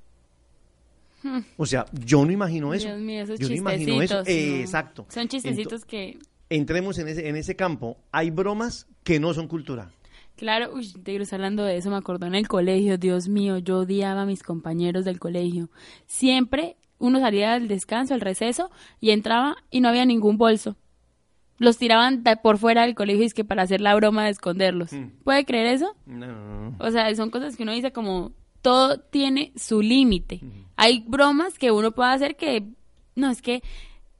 [1.23, 1.39] Hmm.
[1.57, 2.87] O sea, yo no imagino eso.
[2.87, 4.23] Dios mío, esos yo no imagino eso.
[4.25, 5.05] Eh, exacto.
[5.09, 7.97] Son chistecitos que Entremos en ese, en ese campo.
[8.11, 9.89] Hay bromas que no son cultura.
[10.35, 14.21] Claro, uy, Tigres, hablando de eso, me acordó en el colegio, Dios mío, yo odiaba
[14.23, 15.69] a mis compañeros del colegio.
[16.05, 20.75] Siempre uno salía del descanso, al receso, y entraba y no había ningún bolso.
[21.59, 24.31] Los tiraban de- por fuera del colegio y es que para hacer la broma de
[24.31, 24.91] esconderlos.
[25.23, 25.95] ¿Puede creer eso?
[26.05, 26.75] No.
[26.79, 30.41] O sea, son cosas que uno dice como todo tiene su límite.
[30.75, 32.63] Hay bromas que uno puede hacer que
[33.15, 33.61] no es que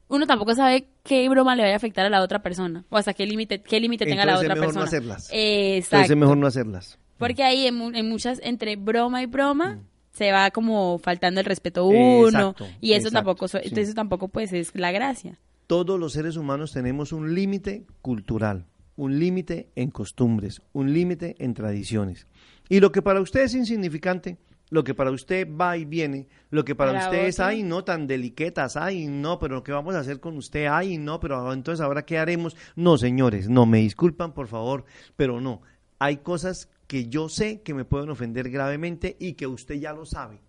[0.09, 3.13] uno tampoco sabe qué broma le vaya a afectar a la otra persona o hasta
[3.13, 4.97] qué límite qué límite tenga la Entonces otra es mejor no persona.
[5.15, 5.29] hacerlas.
[5.33, 5.95] Exacto.
[5.95, 6.99] Entonces es mejor no hacerlas.
[7.17, 9.79] Porque ahí en, mu- en muchas entre broma y broma
[10.11, 13.57] se va como faltando el respeto a uno Exacto, y eso exacto, tampoco sí.
[13.81, 15.39] eso tampoco pues es la gracia.
[15.73, 21.55] Todos los seres humanos tenemos un límite cultural, un límite en costumbres, un límite en
[21.55, 22.27] tradiciones.
[22.69, 24.37] Y lo que para usted es insignificante,
[24.69, 27.83] lo que para usted va y viene, lo que para, Para usted es, ay, no,
[27.83, 30.67] tan deliquetas, ay, no, pero ¿qué vamos a hacer con usted?
[30.67, 32.55] Ay, no, pero entonces ahora ¿qué haremos?
[32.75, 35.63] No, señores, no, me disculpan, por favor, pero no.
[35.97, 40.05] Hay cosas que yo sé que me pueden ofender gravemente y que usted ya lo
[40.05, 40.39] sabe.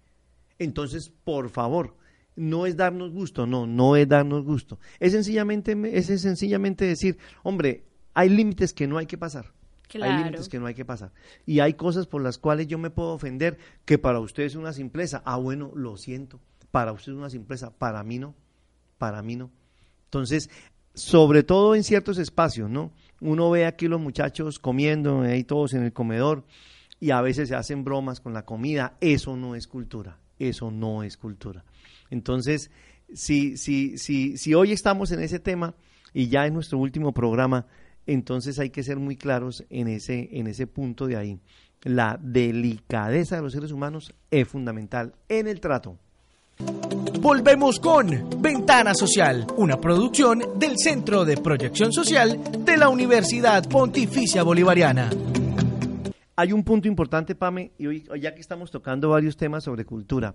[0.59, 1.97] Entonces, por favor,
[2.37, 4.79] no es darnos gusto, no, no es darnos gusto.
[5.01, 9.53] Es sencillamente, es sencillamente decir, hombre, hay límites que no hay que pasar.
[9.93, 11.13] Hay límites que no hay que pasar.
[11.47, 14.73] Y hay cosas por las cuales yo me puedo ofender que para usted es una
[14.73, 15.23] simpleza.
[15.25, 16.41] Ah, bueno, lo siento.
[16.71, 17.71] Para usted es una simpleza.
[17.71, 18.35] Para mí no.
[18.99, 19.51] Para mí no.
[20.07, 20.51] Entonces,
[20.95, 22.93] sobre todo en ciertos espacios, ¿no?
[23.21, 26.45] Uno ve aquí los muchachos comiendo, ahí todos en el comedor,
[27.01, 28.97] y a veces se hacen bromas con la comida.
[29.01, 30.19] Eso no es cultura.
[30.39, 31.65] Eso no es cultura.
[32.11, 32.71] Entonces,
[33.13, 35.75] si, si, si, si hoy estamos en ese tema
[36.13, 37.67] y ya es nuestro último programa,
[38.07, 41.41] entonces hay que ser muy claros en ese, en ese punto de ahí.
[41.83, 45.99] La delicadeza de los seres humanos es fundamental en el trato.
[47.21, 54.43] Volvemos con Ventana Social, una producción del Centro de Proyección Social de la Universidad Pontificia
[54.43, 55.11] Bolivariana.
[56.37, 60.35] Hay un punto importante, Pame, y hoy, ya que estamos tocando varios temas sobre cultura,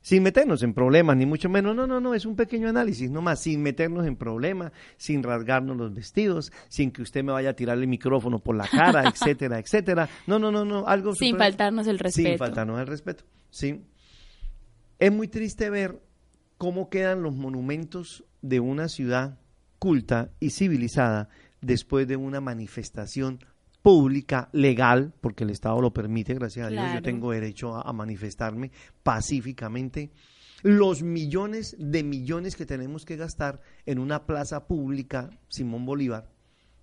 [0.00, 3.40] sin meternos en problemas, ni mucho menos, no, no, no, es un pequeño análisis, nomás,
[3.40, 7.78] sin meternos en problemas, sin rasgarnos los vestidos, sin que usted me vaya a tirar
[7.78, 10.08] el micrófono por la cara, etcétera, etcétera.
[10.26, 12.28] No, no, no, no, algo Sin faltarnos el respeto.
[12.28, 13.84] Sin faltarnos el respeto, sí.
[14.98, 16.00] Es muy triste ver
[16.58, 19.38] cómo quedan los monumentos de una ciudad
[19.78, 21.28] culta y civilizada
[21.60, 23.40] después de una manifestación
[23.82, 27.92] pública, legal, porque el Estado lo permite, gracias a Dios, yo tengo derecho a, a
[27.92, 28.70] manifestarme
[29.02, 30.10] pacíficamente.
[30.62, 36.30] Los millones de millones que tenemos que gastar en una plaza pública, Simón Bolívar,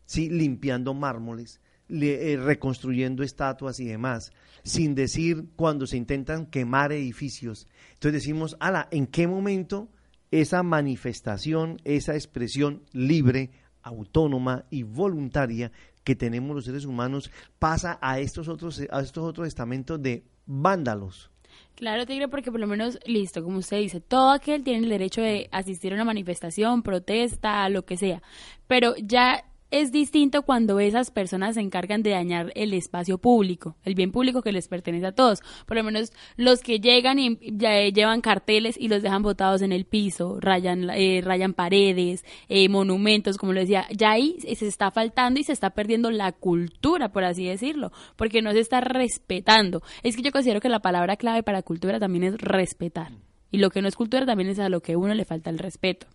[0.05, 4.31] sí, limpiando mármoles, le- eh, reconstruyendo estatuas y demás,
[4.63, 7.67] sin decir cuando se intentan quemar edificios.
[7.93, 9.89] Entonces decimos, ala, ¿en qué momento
[10.31, 13.51] esa manifestación, esa expresión libre,
[13.87, 15.71] autónoma y voluntaria
[16.03, 21.29] que tenemos los seres humanos pasa a estos otros, a estos otros estamentos de vándalos?
[21.75, 25.21] Claro, Tigre, porque por lo menos, listo, como usted dice, todo aquel tiene el derecho
[25.21, 28.21] de asistir a una manifestación, protesta, lo que sea,
[28.67, 33.95] pero ya es distinto cuando esas personas se encargan de dañar el espacio público, el
[33.95, 35.41] bien público que les pertenece a todos.
[35.65, 39.71] Por lo menos los que llegan y ya llevan carteles y los dejan botados en
[39.71, 44.91] el piso, rayan, eh, rayan paredes, eh, monumentos, como lo decía, ya ahí se está
[44.91, 49.81] faltando y se está perdiendo la cultura, por así decirlo, porque no se está respetando.
[50.03, 53.11] Es que yo considero que la palabra clave para cultura también es respetar.
[53.51, 55.57] Y lo que no es cultura también es a lo que uno le falta el
[55.57, 56.07] respeto.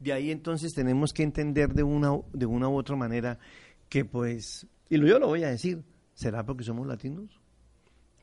[0.00, 3.38] De ahí entonces tenemos que entender de una, de una u otra manera
[3.88, 5.84] que pues, y yo lo voy a decir,
[6.14, 7.39] ¿será porque somos latinos?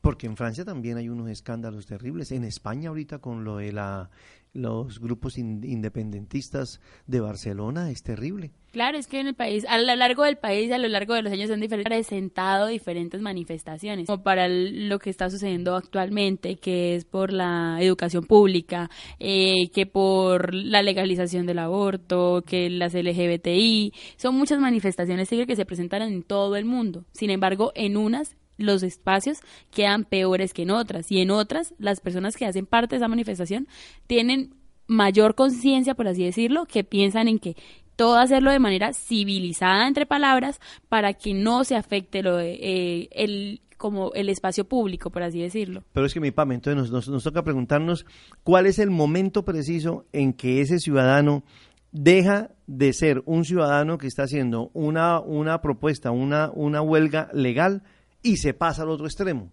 [0.00, 2.30] Porque en Francia también hay unos escándalos terribles.
[2.32, 4.10] En España ahorita con lo de la,
[4.52, 8.52] los grupos in- independentistas de Barcelona es terrible.
[8.70, 11.22] Claro, es que en el país, a lo largo del país, a lo largo de
[11.22, 16.94] los años, han presentado diferentes manifestaciones, como para el- lo que está sucediendo actualmente, que
[16.94, 23.92] es por la educación pública, eh, que por la legalización del aborto, que las LGBTI,
[24.16, 27.04] son muchas manifestaciones que se presentan en todo el mundo.
[27.12, 29.38] Sin embargo, en unas los espacios
[29.70, 33.08] quedan peores que en otras y en otras las personas que hacen parte de esa
[33.08, 33.68] manifestación
[34.06, 34.54] tienen
[34.86, 37.56] mayor conciencia, por así decirlo, que piensan en que
[37.96, 43.08] todo hacerlo de manera civilizada entre palabras para que no se afecte lo de, eh,
[43.12, 45.84] el como el espacio público, por así decirlo.
[45.92, 48.04] Pero es que mi Pame, entonces nos, nos, nos toca preguntarnos
[48.42, 51.44] cuál es el momento preciso en que ese ciudadano
[51.92, 57.82] deja de ser un ciudadano que está haciendo una, una propuesta, una, una huelga legal
[58.22, 59.50] y se pasa al otro extremo.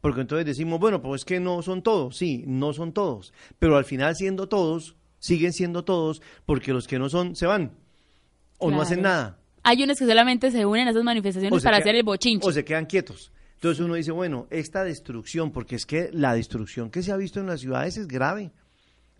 [0.00, 3.76] Porque entonces decimos, bueno, pues es que no son todos, sí, no son todos, pero
[3.76, 7.72] al final siendo todos, siguen siendo todos, porque los que no son se van
[8.58, 9.38] o no hacen nada.
[9.62, 12.46] Hay unos que solamente se unen a esas manifestaciones para queda- hacer el bochinche.
[12.48, 13.30] O se quedan quietos.
[13.56, 17.40] Entonces uno dice, bueno, esta destrucción, porque es que la destrucción que se ha visto
[17.40, 18.52] en las ciudades es grave,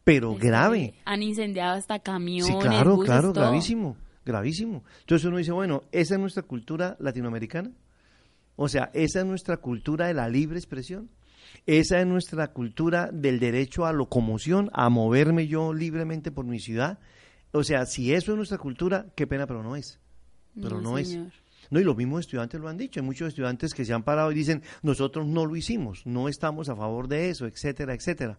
[0.03, 0.94] pero grave.
[1.05, 3.44] Han incendiado hasta camiones, Sí, claro, buses, claro, todo.
[3.44, 3.98] gravísimo.
[4.24, 4.83] gravísimo.
[5.00, 7.70] Entonces uno dice, bueno, ¿esa es nuestra cultura latinoamericana?
[8.62, 11.08] O sea, ¿esa es nuestra cultura de la libre expresión?
[11.64, 16.98] ¿Esa es nuestra cultura del derecho a locomoción, a moverme yo libremente por mi ciudad?
[17.52, 19.98] O sea, si eso es nuestra cultura, qué pena, pero no es.
[20.60, 21.18] Pero no, es.
[21.70, 23.00] No, y los mismos estudiantes lo han dicho.
[23.00, 26.68] Hay muchos estudiantes que se han parado y dicen, nosotros no lo hicimos, no estamos
[26.68, 28.38] a favor de eso, etcétera, etcétera.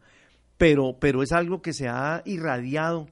[0.55, 3.07] Pero, pero es algo que se ha irradiado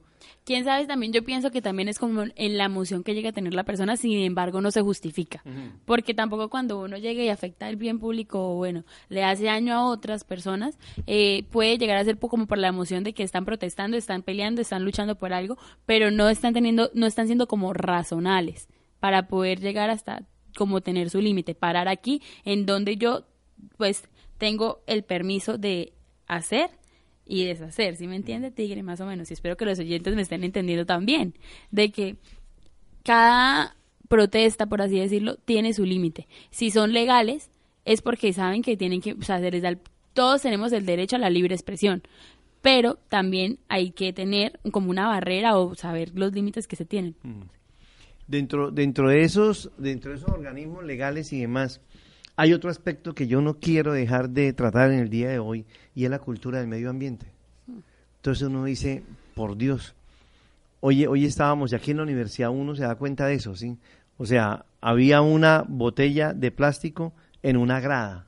[0.50, 3.32] quién sabe, también yo pienso que también es como en la emoción que llega a
[3.32, 5.44] tener la persona, sin embargo no se justifica.
[5.84, 9.74] Porque tampoco cuando uno llega y afecta el bien público o bueno, le hace daño
[9.74, 13.44] a otras personas, eh, puede llegar a ser como por la emoción de que están
[13.44, 17.72] protestando, están peleando, están luchando por algo, pero no están teniendo, no están siendo como
[17.72, 18.66] razonales
[18.98, 20.24] para poder llegar hasta
[20.56, 23.22] como tener su límite, parar aquí en donde yo
[23.76, 24.02] pues
[24.36, 25.92] tengo el permiso de
[26.26, 26.70] hacer
[27.30, 28.82] y deshacer, ¿sí me entiende, Tigre?
[28.82, 29.30] Más o menos.
[29.30, 31.34] Y espero que los oyentes me estén entendiendo también,
[31.70, 32.16] de que
[33.04, 33.76] cada
[34.08, 36.26] protesta, por así decirlo, tiene su límite.
[36.50, 37.52] Si son legales,
[37.84, 39.40] es porque saben que tienen que, o sea,
[40.12, 42.02] todos tenemos el derecho a la libre expresión,
[42.62, 47.14] pero también hay que tener como una barrera o saber los límites que se tienen.
[48.26, 51.80] Dentro, dentro de esos, dentro de esos organismos legales y demás,
[52.34, 55.66] hay otro aspecto que yo no quiero dejar de tratar en el día de hoy
[56.00, 57.26] y es la cultura del medio ambiente.
[58.16, 59.02] Entonces uno dice,
[59.34, 59.94] por Dios,
[60.80, 63.76] oye, hoy estábamos aquí en la universidad, uno se da cuenta de eso, ¿sí?
[64.16, 68.24] O sea, había una botella de plástico en una grada.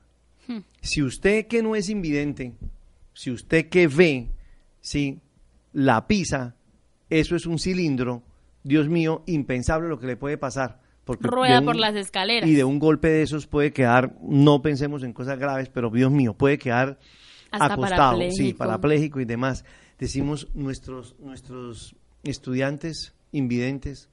[0.46, 0.58] Hmm.
[0.82, 2.52] Si usted que no es invidente,
[3.14, 4.28] si usted que ve,
[4.82, 5.20] ¿sí?
[5.72, 6.54] La pisa,
[7.08, 8.22] eso es un cilindro,
[8.64, 10.82] Dios mío, impensable lo que le puede pasar.
[11.06, 12.50] Rueda por las escaleras.
[12.50, 16.10] Y de un golpe de esos puede quedar, no pensemos en cosas graves, pero Dios
[16.10, 16.98] mío, puede quedar
[17.52, 19.64] acostado, sí, parapléjico y demás.
[19.98, 24.08] Decimos nuestros, nuestros estudiantes invidentes,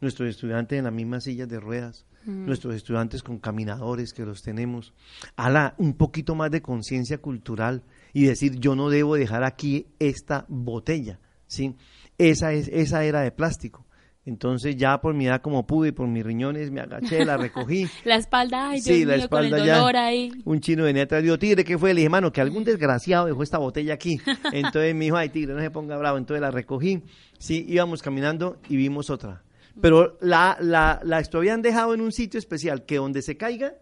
[0.00, 2.46] nuestros estudiantes en las mismas sillas de ruedas, mm.
[2.46, 4.94] nuestros estudiantes con caminadores que los tenemos,
[5.36, 10.44] la un poquito más de conciencia cultural y decir yo no debo dejar aquí esta
[10.48, 11.74] botella, ¿sí?
[12.16, 13.84] Esa, es, esa era de plástico.
[14.28, 17.88] Entonces ya por mi edad como pude, por mis riñones me agaché, la recogí.
[18.04, 20.30] la espalda, ay, sí, la espalda con el dolor ahí.
[20.44, 21.94] Un chino venía atrás, digo, tigre, ¿qué fue?
[21.94, 24.20] Le dije, mano, que algún desgraciado dejó esta botella aquí.
[24.52, 26.18] Entonces me dijo, ay, tigre, no se ponga bravo.
[26.18, 27.02] Entonces la recogí.
[27.38, 29.42] Sí, íbamos caminando y vimos otra.
[29.80, 33.76] Pero la, la, la habían dejado en un sitio especial que donde se caiga,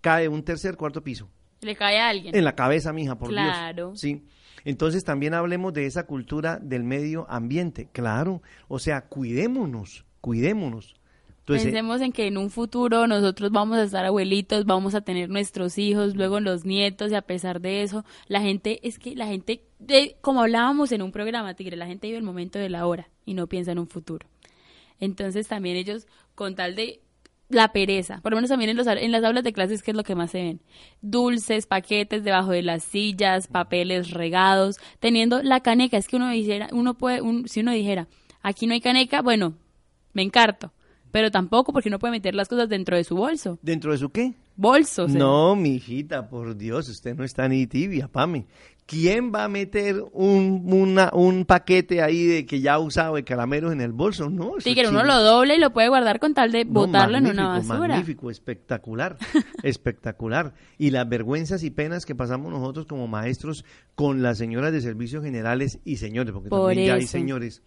[0.00, 1.28] cae un tercer, cuarto piso.
[1.60, 2.34] Le cae a alguien.
[2.34, 3.42] En la cabeza, mija, por Dios.
[3.42, 3.94] Claro.
[3.96, 4.24] Sí.
[4.64, 10.94] Entonces también hablemos de esa cultura del medio ambiente, claro, o sea, cuidémonos, cuidémonos.
[11.46, 15.78] Pensemos en que en un futuro nosotros vamos a estar abuelitos, vamos a tener nuestros
[15.78, 19.64] hijos, luego los nietos y a pesar de eso, la gente es que la gente,
[19.78, 23.08] de, como hablábamos en un programa, Tigre, la gente vive el momento de la hora
[23.24, 24.28] y no piensa en un futuro.
[25.00, 27.00] Entonces también ellos, con tal de
[27.50, 29.96] la pereza, por lo menos también en, los, en las aulas de clases, ¿qué es
[29.96, 30.60] lo que más se ven?
[31.02, 35.96] Dulces, paquetes debajo de las sillas, papeles regados, teniendo la caneca.
[35.96, 38.08] Es que uno dijera, uno puede, un, si uno dijera,
[38.40, 39.54] aquí no hay caneca, bueno,
[40.12, 40.72] me encarto.
[41.10, 43.58] Pero tampoco porque uno puede meter las cosas dentro de su bolso.
[43.62, 44.34] ¿Dentro de su qué?
[44.54, 45.08] Bolso.
[45.08, 48.46] No, mi hijita, por Dios, usted no está ni tibia, Pame.
[48.90, 53.22] ¿Quién va a meter un, una, un paquete ahí de que ya ha usado de
[53.22, 54.28] caramelos en el bolso?
[54.28, 57.28] No, sí, que uno lo doble y lo puede guardar con tal de botarlo en
[57.28, 57.78] una basura.
[57.78, 59.16] Magnífico, espectacular,
[59.62, 60.54] espectacular.
[60.76, 65.22] Y las vergüenzas y penas que pasamos nosotros como maestros con las señoras de servicios
[65.22, 67.62] generales y señores, porque también ya hay señores.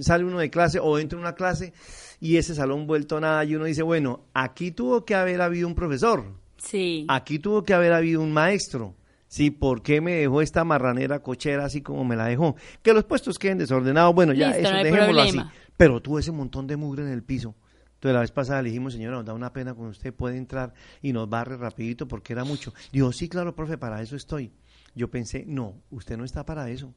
[0.00, 1.74] sale uno de clase o entra una clase
[2.18, 5.74] y ese salón vuelto nada y uno dice, bueno, aquí tuvo que haber habido un
[5.74, 6.32] profesor.
[6.56, 7.04] Sí.
[7.08, 8.94] Aquí tuvo que haber habido un maestro.
[9.28, 12.56] Sí, ¿por qué me dejó esta marranera cochera así como me la dejó?
[12.82, 15.40] Que los puestos queden desordenados, bueno, ya eso dejémoslo así.
[15.76, 17.54] Pero tuvo ese montón de mugre en el piso.
[17.98, 20.72] Entonces la vez pasada le dijimos, señora, nos da una pena cuando usted puede entrar
[21.02, 22.72] y nos barre rapidito porque era mucho.
[22.90, 24.52] Dijo, sí, claro, profe, para eso estoy.
[24.94, 26.94] Yo pensé, no, usted no está para eso.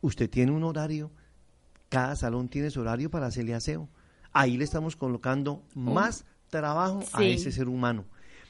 [0.00, 1.10] Usted tiene un horario,
[1.88, 3.88] cada salón tiene su horario para hacerle aseo.
[4.32, 5.80] Ahí le estamos colocando oh.
[5.80, 8.04] más trabajo a ese ser humano.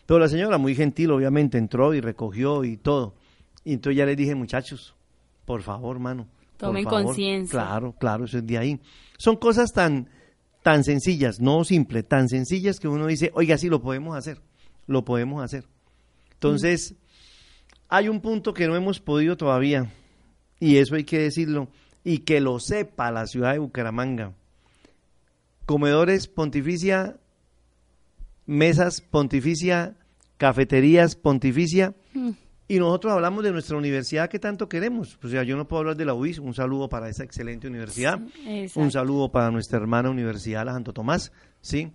[0.09, 3.15] Pero la señora, muy gentil, obviamente, entró y recogió y todo.
[3.63, 4.95] Y entonces ya le dije, muchachos,
[5.45, 6.27] por favor, hermano.
[6.57, 7.51] Tomen conciencia.
[7.51, 8.81] Claro, claro, eso es de ahí.
[9.19, 10.09] Son cosas tan,
[10.63, 14.41] tan sencillas, no simples, tan sencillas que uno dice, oiga, sí, lo podemos hacer,
[14.87, 15.67] lo podemos hacer.
[16.33, 16.95] Entonces,
[17.91, 19.93] hay un punto que no hemos podido todavía,
[20.59, 21.69] y eso hay que decirlo,
[22.03, 24.33] y que lo sepa la ciudad de Bucaramanga.
[25.67, 27.19] Comedores Pontificia
[28.49, 29.95] mesas pontificia,
[30.39, 32.31] cafeterías pontificia, mm.
[32.71, 35.19] Y nosotros hablamos de nuestra universidad que tanto queremos.
[35.25, 36.39] O sea, yo no puedo hablar de la UIS.
[36.39, 38.21] Un saludo para esa excelente universidad.
[38.47, 38.81] Exacto.
[38.81, 41.33] Un saludo para nuestra hermana universidad, la Santo Tomás.
[41.63, 41.91] ¿sí?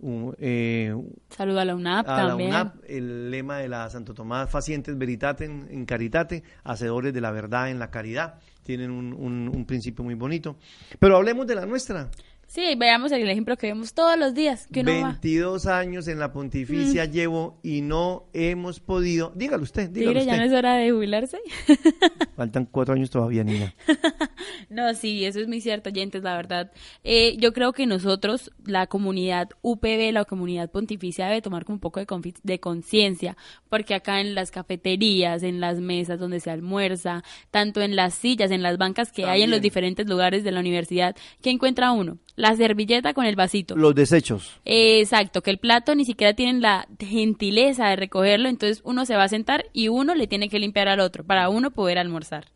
[0.00, 0.92] Un, eh,
[1.28, 2.50] Saludo a la UNAP a la también.
[2.50, 7.70] UNAP, el lema de la Santo Tomás, Facientes Veritatem en Caritate, hacedores de la verdad
[7.70, 8.40] en la caridad.
[8.64, 10.56] Tienen un, un- un principio muy bonito.
[10.98, 12.10] Pero hablemos de la nuestra.
[12.52, 15.08] Sí, veamos el ejemplo que vemos todos los días, que uno va.
[15.12, 19.32] 22 años en la pontificia llevo y no hemos podido.
[19.34, 21.38] Dígalo usted, dígalo Tigre, ya no es hora de jubilarse.
[22.36, 23.74] Faltan cuatro años todavía, niña.
[24.68, 26.72] No, sí, eso es muy cierto, oyentes, la verdad.
[27.04, 31.80] Eh, yo creo que nosotros, la comunidad UPB, la comunidad pontificia, debe tomar como un
[31.80, 33.36] poco de, conciencia,
[33.68, 38.50] porque acá en las cafeterías, en las mesas donde se almuerza, tanto en las sillas,
[38.50, 42.18] en las bancas que hay en los diferentes lugares de la universidad, ¿qué encuentra uno?
[42.34, 43.76] La servilleta con el vasito.
[43.76, 44.60] Los desechos.
[44.64, 49.16] Eh, Exacto, que el plato ni siquiera tienen la gentileza de recogerlo, entonces uno se
[49.16, 52.46] va a sentar y uno le tiene que limpiar al otro para uno poder almorzar.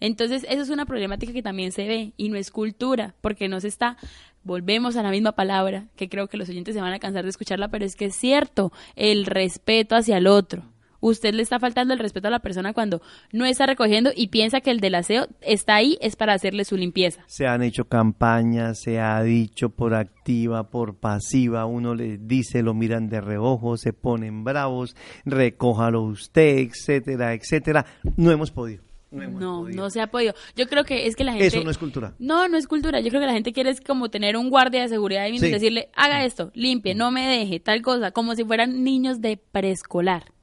[0.00, 3.60] Entonces, eso es una problemática que también se ve y no es cultura, porque no
[3.60, 3.96] se está,
[4.42, 7.30] volvemos a la misma palabra, que creo que los oyentes se van a cansar de
[7.30, 10.64] escucharla, pero es que es cierto, el respeto hacia el otro.
[11.06, 14.62] Usted le está faltando el respeto a la persona cuando no está recogiendo y piensa
[14.62, 17.22] que el del aseo está ahí es para hacerle su limpieza.
[17.26, 22.72] Se han hecho campañas, se ha dicho por activa, por pasiva, uno le dice, lo
[22.72, 24.96] miran de reojo, se ponen bravos,
[25.26, 27.84] recójalo usted, etcétera, etcétera.
[28.16, 28.82] No hemos podido.
[29.10, 30.32] No No, se ha podido.
[30.56, 31.46] Yo creo que es que la gente...
[31.48, 32.14] Eso no es cultura.
[32.18, 33.00] No, no es cultura.
[33.00, 35.50] Yo creo que la gente quiere es como tener un guardia de seguridad y Sí.
[35.50, 40.33] decirle, haga esto, limpie, no me deje, tal cosa, como si fueran niños de preescolar.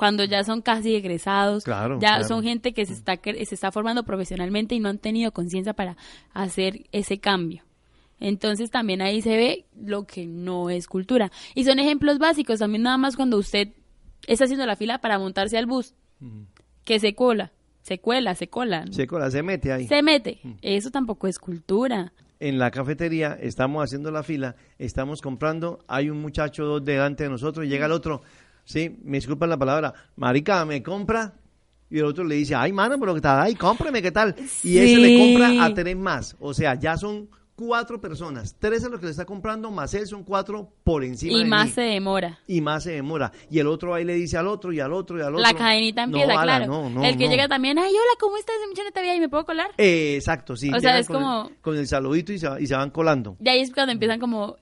[0.00, 2.24] Cuando ya son casi egresados, Claro, ya claro.
[2.24, 5.98] son gente que se está, se está formando profesionalmente y no han tenido conciencia para
[6.32, 7.64] hacer ese cambio.
[8.18, 11.30] Entonces también ahí se ve lo que no es cultura.
[11.54, 13.68] Y son ejemplos básicos, también nada más cuando usted
[14.26, 15.94] está haciendo la fila para montarse al bus,
[16.84, 19.86] que se cola, se cuela, se cola, Se cola, se mete ahí.
[19.86, 20.40] se mete.
[20.62, 22.12] Eso tampoco es cultura.
[22.40, 27.28] en la cafetería, estamos haciendo la fila, estamos comprando, hay un muchacho dos delante de
[27.30, 28.22] nosotros, llega el otro,
[28.64, 31.34] sí, me disculpan la palabra, marica, me compra,
[31.90, 34.34] y el otro le dice, ay, mano, pero que tal, ay, cómpreme, ¿qué tal?
[34.62, 38.90] Y ese le compra a tres más, o sea, ya son cuatro personas, tres es
[38.90, 41.72] lo que le está comprando, más él son cuatro por encima Y de más mí.
[41.72, 42.38] se demora.
[42.46, 43.32] Y más se demora.
[43.50, 45.42] Y el otro ahí le dice al otro, y al otro, y al otro.
[45.42, 46.66] La cadenita empieza, claro.
[46.66, 48.54] no, no, el que llega también, ay, hola, ¿cómo estás?
[48.94, 49.72] Veía y me puedo colar.
[49.76, 50.70] Eh, exacto, sí.
[50.72, 53.36] O sea, es con el- como- con el saludito y se, y se van colando.
[53.38, 54.56] De ahí es cuando empiezan como,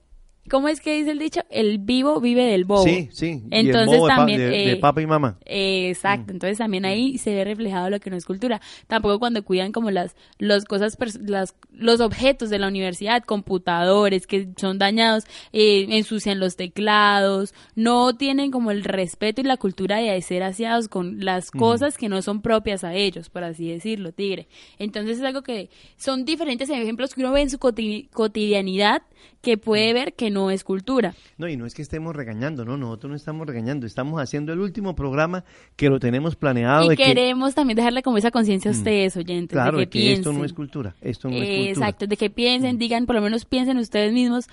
[0.49, 1.41] ¿cómo es que dice el dicho?
[1.49, 2.83] El vivo vive del bobo.
[2.83, 3.43] Sí, sí.
[3.51, 4.39] y el Entonces de pa- también...
[4.39, 5.37] de, de eh, papa y mamá.
[5.45, 8.61] eh, exacto, entonces también ahí se ve reflejado lo que no es cultura.
[8.87, 14.49] Tampoco cuando cuidan como las, las cosas, las, los objetos de la universidad, computadores que
[14.57, 20.21] son dañados, eh, ensucian los teclados, no tienen como el respeto y la cultura de
[20.21, 21.59] ser aseados con las Ujú.
[21.59, 24.47] cosas que no son propias a ellos, por así decirlo, tigre.
[24.79, 29.01] Entonces es algo que son diferentes ejemplos que uno ve en su coti- cotidianidad
[29.41, 31.13] que puede ver que no es cultura.
[31.37, 34.59] No, y no es que estemos regañando, no, nosotros no estamos regañando, estamos haciendo el
[34.59, 35.43] último programa
[35.75, 36.85] que lo tenemos planeado.
[36.85, 38.77] y de que- queremos también dejarle como esa conciencia a Mm.
[38.77, 41.63] ustedes, oyentes, claro, de que, que esto no es cultura, esto no es cultura.
[41.63, 41.67] Mm.
[41.69, 44.45] Exacto, de que piensen, digan, por lo menos piensen ustedes mismos,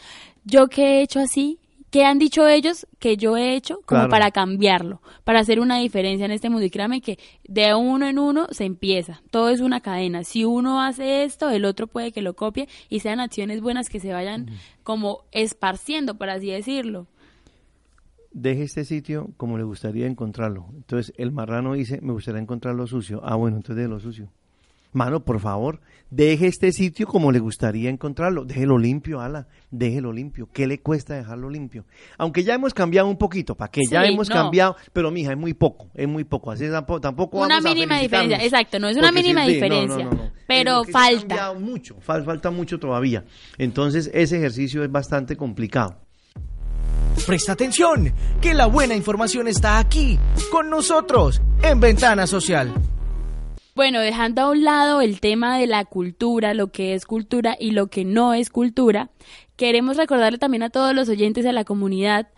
[0.45, 1.59] yo qué he hecho así,
[1.97, 4.11] qué han dicho ellos que yo he hecho como Claro.
[4.11, 6.67] para cambiarlo, para hacer una diferencia en este mundo.
[6.67, 7.19] Y créanme que
[7.49, 10.23] de uno en uno se empieza, todo es una cadena.
[10.23, 13.99] Si uno hace esto, el otro puede que lo copie y sean acciones buenas que
[13.99, 14.51] se vayan
[14.83, 17.07] como esparciendo, por así decirlo.
[18.33, 20.67] Deje este sitio como le gustaría encontrarlo.
[20.75, 23.23] Entonces el marrano dice, me gustaría encontrarlo sucio.
[23.25, 24.29] Ah, bueno, entonces déjelo sucio.
[24.97, 28.47] Mano, por favor, deje este sitio como le gustaría encontrarlo.
[28.47, 29.47] Déjelo limpio, ala.
[29.71, 30.49] Déjelo limpio.
[30.51, 31.85] ¿Qué le cuesta dejarlo limpio?
[32.17, 34.35] Aunque ya hemos cambiado un poquito, para que ya Sí, hemos no.
[34.35, 36.51] cambiado, pero mija, es muy poco, es muy poco.
[36.51, 40.11] Así tampoco, tampoco Una vamos mínima diferencia, exacto, no es una mínima sí, diferencia, no,
[40.13, 40.31] no, no.
[40.47, 41.19] pero falta.
[41.29, 43.23] cambiado mucho, fal- falta mucho todavía.
[43.59, 45.99] Entonces ese ejercicio es bastante complicado.
[47.27, 50.19] Presta atención, que la buena información está aquí,
[50.51, 52.73] con nosotros, en Ventana Social.
[53.77, 57.73] Bueno, dejando a un lado el tema de la cultura, lo que es cultura y
[57.73, 59.11] lo que no es cultura,
[59.57, 62.29] queremos recordarle también a todos los oyentes de la comunidad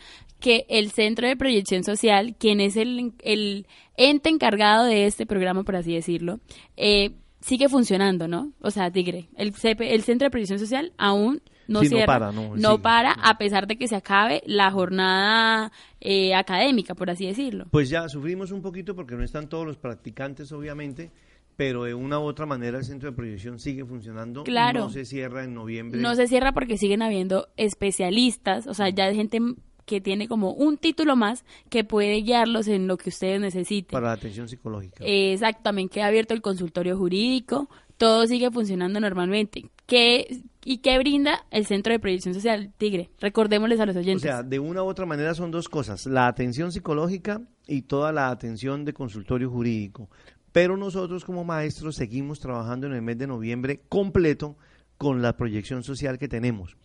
[0.40, 5.62] que el Centro de Proyección Social, quien es el, el ente encargado de este programa,
[5.62, 6.40] por así decirlo,
[6.76, 8.50] eh, sigue funcionando, ¿no?
[8.60, 12.06] O sea, Tigre, el, CP el Centro de Proyección Social aún no Sí, no cierra,
[12.06, 12.78] para, no, sigue.
[12.82, 15.70] para, a pesar de que se acabe la jornada
[16.00, 17.66] eh, académica, por así decirlo.
[17.70, 21.12] Pues ya sufrimos un poquito porque no están todos los practicantes, obviamente,
[21.58, 24.44] pero de una u otra manera el centro de proyección sigue funcionando.
[24.44, 24.82] Claro.
[24.82, 26.00] No se cierra en noviembre.
[26.00, 29.40] No se cierra porque siguen habiendo especialistas, o sea, ya hay gente
[29.84, 33.90] que tiene como un título más que puede guiarlos en lo que ustedes necesiten.
[33.90, 35.02] Para la atención psicológica.
[35.04, 39.68] Exacto, también queda abierto el consultorio jurídico, todo sigue funcionando normalmente.
[39.86, 43.10] ¿Qué, ¿Y qué brinda el Centro de Proyección Social Tigre?
[43.18, 44.22] Recordémosles a los oyentes.
[44.22, 48.12] O sea, de una u otra manera son dos cosas, la atención psicológica y toda
[48.12, 50.08] la atención de consultorio jurídico.
[50.52, 54.56] Pero nosotros como maestros seguimos trabajando en el mes de noviembre completo
[54.96, 56.76] con la proyección social que tenemos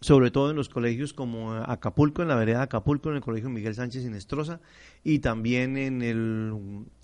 [0.00, 3.74] sobre todo en los colegios como Acapulco, en la vereda Acapulco, en el colegio Miguel
[3.74, 4.60] Sánchez Sinestrosa,
[5.02, 6.52] y también en el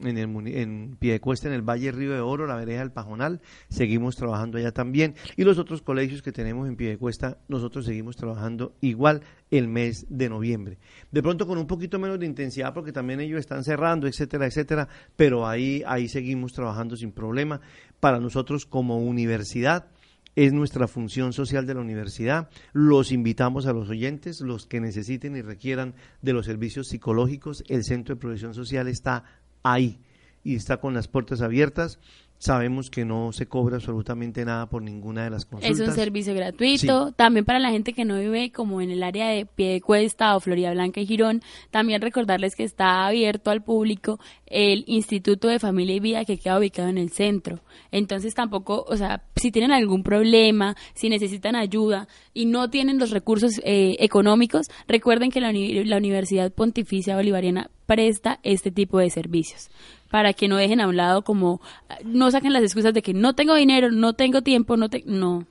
[0.01, 4.17] en el en Piedecuesta, en el Valle Río de Oro, la vereda del Pajonal, seguimos
[4.17, 9.23] trabajando allá también, y los otros colegios que tenemos en Piedecuesta, nosotros seguimos trabajando igual
[9.51, 10.79] el mes de noviembre.
[11.11, 14.89] De pronto con un poquito menos de intensidad porque también ellos están cerrando, etcétera, etcétera,
[15.17, 17.61] pero ahí ahí seguimos trabajando sin problema.
[18.01, 19.87] Para nosotros como universidad
[20.35, 22.49] es nuestra función social de la universidad.
[22.73, 27.65] Los invitamos a los oyentes, los que necesiten y requieran de los servicios psicológicos.
[27.69, 29.25] El Centro de Protección Social está
[29.63, 30.01] ahí
[30.45, 31.99] y está con las puertas abiertas.
[32.43, 35.79] Sabemos que no se cobra absolutamente nada por ninguna de las consultas.
[35.79, 37.13] Es un servicio gratuito.
[37.13, 40.73] También para la gente que no vive como en el área de Piedecuesta o Florida
[40.73, 41.41] Blanca y Girón,
[41.71, 46.59] también recordarles que está abierto al público el Instituto de Familia y Vida que queda
[46.59, 47.61] ubicado en el centro.
[47.93, 53.13] Entonces tampoco, o sea, si tienen algún problema, si necesitan ayuda y no tienen los
[53.13, 59.71] recursos eh, económicos, recuerden que la, la Universidad Pontificia Bolivariana presta este tipo de servicios
[60.13, 61.63] para que no dejen a un lado como
[62.05, 65.47] no saquen las excusas de que no tengo dinero, no tengo tiempo, no te no.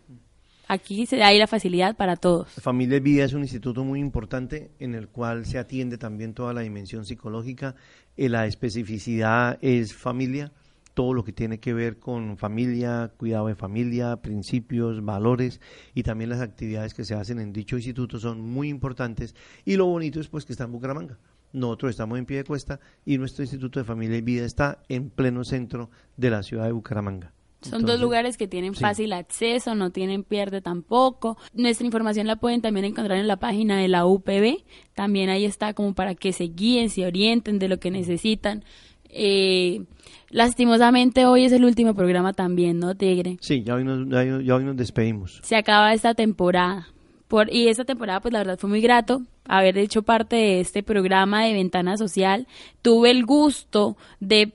[0.68, 2.48] Aquí se ahí la facilidad para todos.
[2.62, 6.62] Familia Vida es un instituto muy importante en el cual se atiende también toda la
[6.62, 7.76] dimensión psicológica.
[8.16, 10.52] Eh, la especificidad es familia,
[10.94, 15.60] todo lo que tiene que ver con familia, cuidado de familia, principios, valores
[15.96, 19.34] y también las actividades que se hacen en dicho instituto son muy importantes.
[19.66, 21.18] Y lo bonito es pues que está en Bucaramanga.
[21.54, 25.10] Nosotros estamos en pie de cuesta y nuestro Instituto de Familia y Vida está en
[25.10, 27.34] pleno centro de la ciudad de Bucaramanga.
[27.62, 31.38] Son dos lugares que tienen fácil acceso, no tienen pierde tampoco.
[31.54, 34.64] Nuestra información la pueden también encontrar en la página de la UPB.
[34.96, 38.64] También ahí está como para que se guíen, se orienten de lo que necesitan.
[39.10, 39.84] Eh,
[40.30, 43.38] lastimosamente hoy es el último programa también, ¿no, Tigre?
[43.42, 45.40] Sí, ya hoy nos, ya hoy nos despedimos.
[45.44, 46.88] Se acaba esta temporada.
[47.32, 50.84] Por, y esta temporada, pues la verdad fue muy grato haber hecho parte de este
[50.84, 52.46] programa de Ventana Social.
[52.82, 54.52] Tuve el gusto de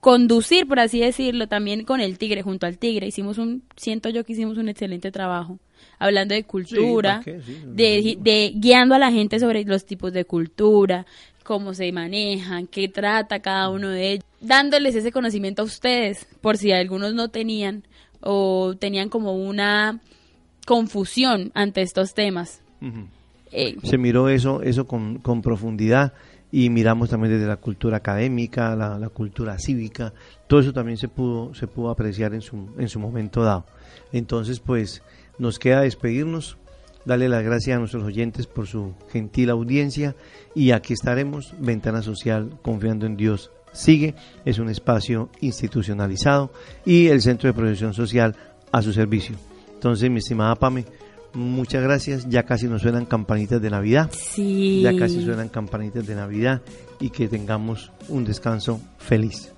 [0.00, 3.06] conducir, por así decirlo, también con el Tigre, junto al Tigre.
[3.06, 5.58] Hicimos un, siento yo que hicimos un excelente trabajo,
[5.98, 11.06] hablando de cultura, de, de guiando a la gente sobre los tipos de cultura,
[11.42, 16.58] cómo se manejan, qué trata cada uno de ellos, dándoles ese conocimiento a ustedes, por
[16.58, 17.82] si algunos no tenían
[18.20, 20.02] o tenían como una
[20.64, 22.60] confusión ante estos temas.
[23.52, 26.12] Eh, Se miró eso, eso con, con, profundidad
[26.50, 30.12] y miramos también desde la cultura académica, la, la, cultura cívica,
[30.46, 33.64] todo eso también se pudo, se pudo apreciar en su, en su momento dado.
[34.12, 35.02] Entonces, pues,
[35.38, 36.56] nos queda despedirnos,
[37.04, 40.14] darle las gracias a nuestros oyentes por su gentil audiencia
[40.54, 43.50] y aquí estaremos, Ventana Social, confiando en Dios.
[43.72, 46.52] Sigue, es un espacio institucionalizado
[46.84, 48.36] y el Centro de Protección Social
[48.70, 49.36] a su servicio.
[49.84, 50.86] Entonces, mi estimada Pame,
[51.34, 52.26] muchas gracias.
[52.26, 54.10] Ya casi nos suenan campanitas de Navidad.
[54.10, 54.80] Sí.
[54.82, 56.62] Ya casi suenan campanitas de Navidad
[57.00, 59.52] y que tengamos un descanso feliz.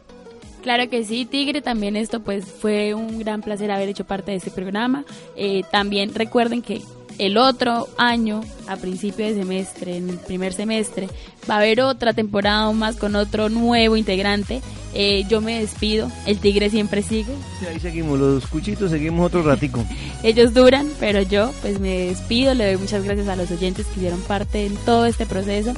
[0.64, 4.38] Claro que sí, Tigre, también esto pues fue un gran placer haber hecho parte de
[4.38, 5.04] este programa.
[5.36, 6.82] Eh, también recuerden que
[7.18, 11.08] el otro año, a principio de semestre, en el primer semestre,
[11.48, 14.60] va a haber otra temporada más con otro nuevo integrante.
[14.98, 17.34] Eh, yo me despido, el tigre siempre sigue.
[17.60, 19.84] Sí, ahí seguimos, los cuchitos seguimos otro ratico.
[20.22, 24.00] Ellos duran, pero yo pues me despido, le doy muchas gracias a los oyentes que
[24.00, 25.74] hicieron parte en todo este proceso.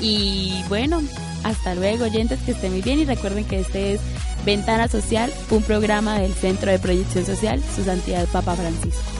[0.00, 1.02] Y bueno,
[1.42, 4.00] hasta luego oyentes, que estén muy bien y recuerden que este es
[4.46, 9.19] Ventana Social, un programa del Centro de Proyección Social, su santidad Papa Francisco.